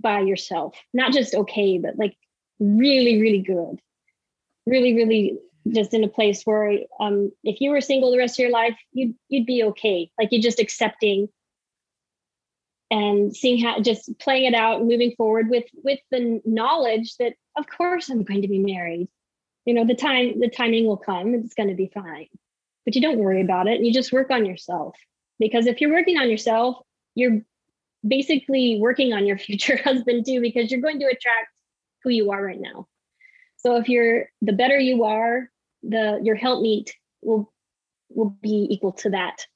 [0.00, 2.16] by yourself, not just okay, but like
[2.58, 3.80] really really good,
[4.66, 5.38] really really
[5.72, 8.76] just in a place where um, if you were single the rest of your life,
[8.92, 10.10] you'd you'd be okay.
[10.18, 11.28] Like you're just accepting
[12.90, 17.66] and seeing how just playing it out moving forward with with the knowledge that of
[17.68, 19.08] course i'm going to be married.
[19.64, 21.34] You know the time the timing will come.
[21.34, 22.28] It's going to be fine.
[22.84, 23.80] But you don't worry about it.
[23.80, 24.94] You just work on yourself.
[25.40, 26.76] Because if you're working on yourself
[27.16, 27.40] you're
[28.06, 31.48] basically working on your future husband too because you're going to attract
[32.02, 32.86] who you are right now.
[33.56, 35.50] So if you're the better you are
[35.82, 36.92] the your helpmeet
[37.22, 37.52] will
[38.10, 39.46] will be equal to that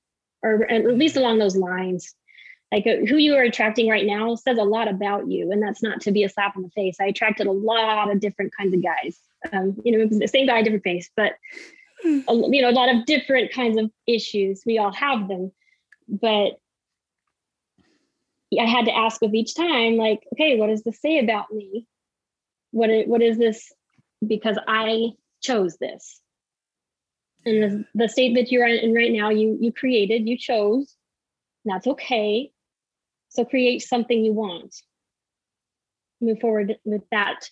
[0.42, 2.14] or at least along those lines.
[2.72, 5.82] Like uh, who you are attracting right now says a lot about you and that's
[5.82, 6.96] not to be a slap in the face.
[7.00, 9.18] I attracted a lot of different kinds of guys.
[9.52, 11.32] Um, you know the same guy different face but
[12.02, 12.20] hmm.
[12.28, 14.62] you know a lot of different kinds of issues.
[14.66, 15.52] We all have them
[16.08, 16.58] but
[18.58, 21.86] i had to ask with each time like okay what does this say about me
[22.72, 23.72] what what is this
[24.26, 25.08] because i
[25.42, 26.20] chose this
[27.46, 30.94] and the, the state that you're in right now you you created you chose
[31.64, 32.50] that's okay
[33.30, 34.74] so create something you want.
[36.20, 37.48] Move forward with that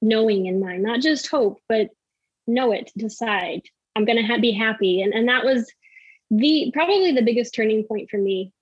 [0.00, 1.88] knowing in mind, not just hope, but
[2.46, 3.62] know it, decide.
[3.96, 5.02] I'm going to ha- be happy.
[5.02, 5.72] And, and that was
[6.30, 8.52] the probably the biggest turning point for me.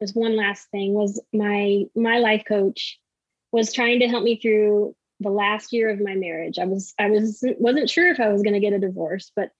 [0.00, 2.98] Was one last thing was my my life coach
[3.52, 6.58] was trying to help me through the last year of my marriage.
[6.58, 9.50] I was I was wasn't sure if I was going to get a divorce, but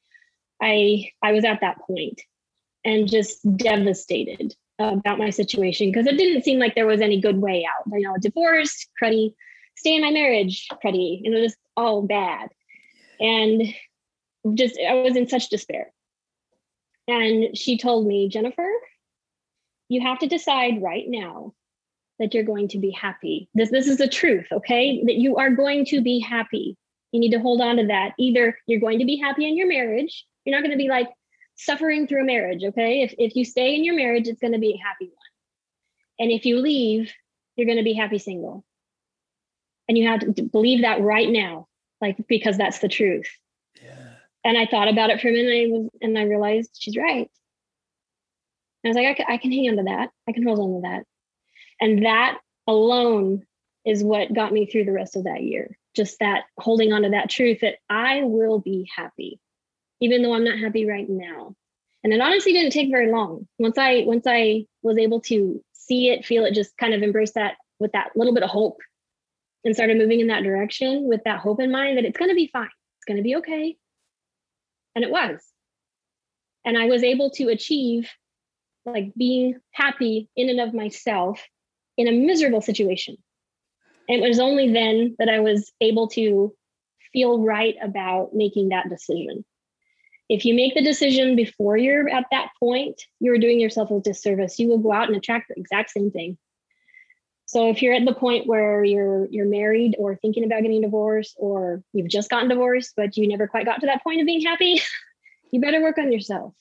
[0.62, 2.22] I I was at that point
[2.84, 7.38] and just devastated about my situation because it didn't seem like there was any good
[7.38, 7.84] way out.
[7.92, 9.34] You know, divorce, cruddy,
[9.76, 12.48] stay in my marriage, cruddy, you know, just all bad.
[13.20, 13.62] And
[14.54, 15.92] just, I was in such despair.
[17.08, 18.68] And she told me, Jennifer,
[19.88, 21.54] you have to decide right now
[22.18, 23.48] that you're going to be happy.
[23.54, 25.02] This, this is the truth, okay?
[25.04, 26.76] That you are going to be happy.
[27.12, 28.14] You need to hold on to that.
[28.18, 31.08] Either you're going to be happy in your marriage, you're not going to be like,
[31.56, 33.02] suffering through a marriage, okay?
[33.02, 35.14] If, if you stay in your marriage, it's going to be a happy one.
[36.18, 37.12] And if you leave,
[37.56, 38.64] you're going to be happy single.
[39.88, 41.66] And you have to believe that right now,
[42.00, 43.28] like, because that's the truth.
[43.82, 44.10] Yeah.
[44.44, 46.96] And I thought about it for a minute and I, was, and I realized she's
[46.96, 47.30] right.
[48.84, 50.10] I was like, I can, I can hang on to that.
[50.28, 51.04] I can hold on to that.
[51.80, 53.44] And that alone
[53.84, 55.76] is what got me through the rest of that year.
[55.94, 59.40] Just that holding on to that truth that I will be happy
[60.00, 61.54] even though I'm not happy right now.
[62.04, 63.48] And it honestly didn't take very long.
[63.58, 67.32] Once I once I was able to see it, feel it, just kind of embrace
[67.32, 68.78] that with that little bit of hope
[69.64, 72.34] and started moving in that direction with that hope in mind that it's going to
[72.34, 72.68] be fine.
[72.98, 73.76] It's going to be okay.
[74.94, 75.40] And it was.
[76.64, 78.08] And I was able to achieve
[78.86, 81.42] like being happy in and of myself
[81.96, 83.16] in a miserable situation.
[84.08, 86.54] And it was only then that I was able to
[87.12, 89.44] feel right about making that decision
[90.28, 94.58] if you make the decision before you're at that point, you're doing yourself a disservice.
[94.58, 96.36] You will go out and attract the exact same thing.
[97.46, 101.36] So if you're at the point where you're you're married or thinking about getting divorced
[101.38, 104.42] or you've just gotten divorced but you never quite got to that point of being
[104.42, 104.82] happy,
[105.52, 106.54] you better work on yourself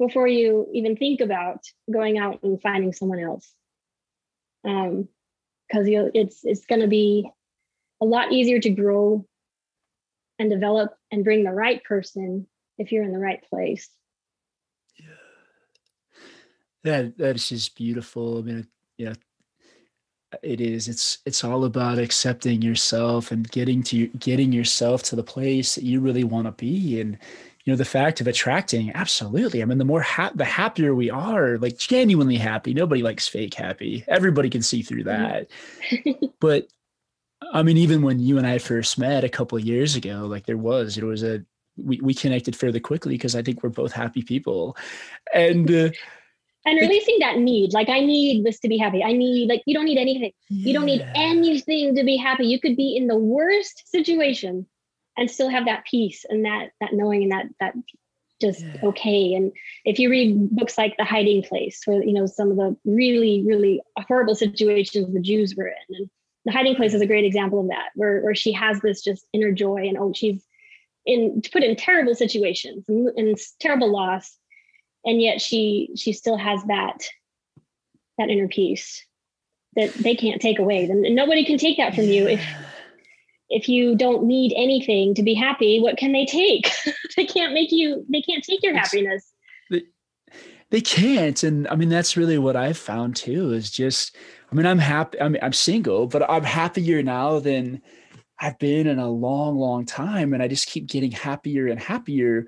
[0.00, 1.60] before you even think about
[1.92, 3.52] going out and finding someone else.
[4.64, 5.08] Um
[5.68, 7.30] because you it's it's going to be
[8.00, 9.24] a lot easier to grow
[10.38, 12.46] and develop and bring the right person
[12.78, 13.88] if you're in the right place.
[14.98, 15.06] Yeah.
[16.84, 18.38] That that is just beautiful.
[18.38, 18.66] I mean,
[18.98, 19.12] know,
[20.42, 20.88] it is.
[20.88, 25.84] It's it's all about accepting yourself and getting to getting yourself to the place that
[25.84, 27.00] you really want to be.
[27.00, 27.18] And
[27.64, 29.62] you know, the fact of attracting, absolutely.
[29.62, 32.72] I mean, the more ha- the happier we are, like genuinely happy.
[32.72, 34.04] Nobody likes fake happy.
[34.08, 35.50] Everybody can see through that.
[36.40, 36.68] but
[37.52, 40.46] I mean, even when you and I first met a couple of years ago, like
[40.46, 41.44] there was, it was a
[41.76, 44.76] we we connected fairly quickly because I think we're both happy people,
[45.34, 45.70] and.
[45.70, 45.90] Uh,
[46.66, 49.72] and releasing that need like i need this to be happy i need like you
[49.72, 50.66] don't need anything yeah.
[50.66, 54.66] you don't need anything to be happy you could be in the worst situation
[55.16, 57.74] and still have that peace and that that knowing and that that
[58.40, 58.76] just yeah.
[58.84, 59.34] okay.
[59.34, 59.52] And
[59.84, 63.44] if you read books like the hiding place where you know some of the really
[63.46, 66.10] really horrible situations the jews were in and
[66.46, 69.26] the hiding place is a great example of that where, where she has this just
[69.34, 70.42] inner joy and oh she's
[71.04, 74.36] in put in terrible situations and, and terrible loss
[75.04, 77.04] and yet she she still has that
[78.16, 79.04] that inner peace
[79.76, 80.84] that they can't take away.
[80.84, 82.44] And nobody can take that from you if
[83.50, 86.70] if you don't need anything to be happy what can they take
[87.16, 89.32] they can't make you they can't take your happiness
[89.70, 89.82] they,
[90.70, 94.16] they can't and i mean that's really what i've found too is just
[94.50, 97.80] i mean i'm happy i mean i'm single but i'm happier now than
[98.40, 102.46] i've been in a long long time and i just keep getting happier and happier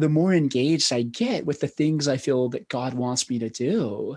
[0.00, 3.50] the more engaged I get with the things I feel that God wants me to
[3.50, 4.16] do.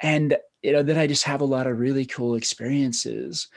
[0.00, 3.48] And you know, then I just have a lot of really cool experiences.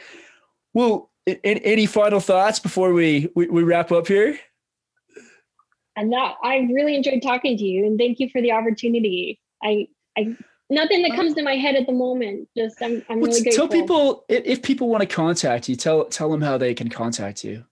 [0.74, 4.40] Well, any final thoughts before we, we, we wrap up here?
[5.96, 9.40] And that I really enjoyed talking to you and thank you for the opportunity.
[9.64, 10.36] I I
[10.70, 12.48] nothing that comes to my head at the moment.
[12.58, 13.68] Just I'm I'm really grateful.
[13.68, 17.44] Tell people if people want to contact you, tell tell them how they can contact
[17.44, 17.66] you.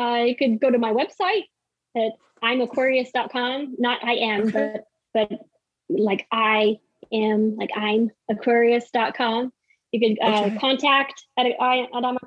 [0.00, 1.42] Uh, you could go to my website
[1.96, 3.76] at I'm Aquarius.com.
[3.78, 5.30] Not I am, but but
[5.88, 6.78] like I
[7.12, 9.52] am, like I'm Aquarius.com.
[9.92, 10.58] You could uh, okay.
[10.58, 12.18] contact at, I, at I'm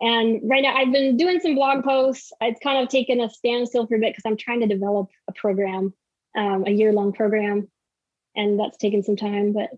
[0.00, 2.32] And right now, I've been doing some blog posts.
[2.40, 5.32] It's kind of taken a standstill for a bit because I'm trying to develop a
[5.32, 5.92] program,
[6.36, 7.68] um, a year long program,
[8.34, 9.52] and that's taken some time.
[9.52, 9.70] But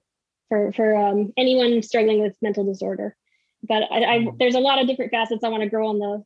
[0.49, 3.17] for for um, anyone struggling with mental disorder,
[3.63, 4.39] but I, I, mm.
[4.39, 6.25] there's a lot of different facets I want to grow on the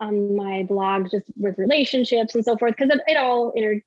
[0.00, 3.80] on my blog just with relationships and so forth because it, it, all inter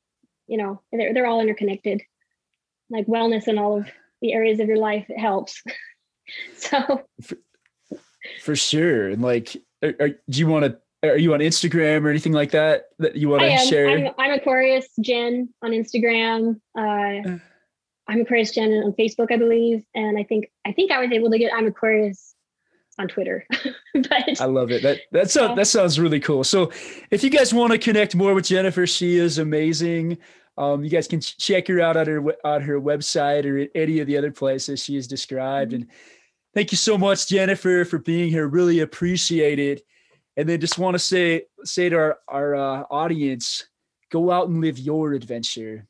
[0.47, 2.01] you know they're, they're all interconnected
[2.89, 3.87] like wellness and all of
[4.21, 5.63] the areas of your life it helps
[6.55, 7.37] so for,
[8.43, 12.09] for, sure and like are, are, do you want to are you on instagram or
[12.09, 17.29] anything like that that you want to share I'm, I'm, aquarius jen on instagram uh,
[17.29, 17.37] uh,
[18.07, 21.31] i'm aquarius jen on facebook i believe and i think i think i was able
[21.31, 22.35] to get i'm aquarius
[22.99, 23.45] on Twitter.
[23.93, 24.83] but I love it.
[24.83, 26.43] That that sounds that sounds really cool.
[26.43, 26.71] So
[27.09, 30.17] if you guys want to connect more with Jennifer, she is amazing.
[30.59, 34.07] Um, you guys can check her out on her on her website or any of
[34.07, 35.71] the other places she has described.
[35.71, 35.83] Mm-hmm.
[35.83, 35.91] And
[36.53, 38.45] thank you so much, Jennifer, for being here.
[38.45, 39.81] Really appreciate it.
[40.35, 43.69] And then just want to say say to our our uh, audience,
[44.11, 45.87] go out and live your adventure.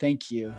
[0.00, 0.54] Thank you.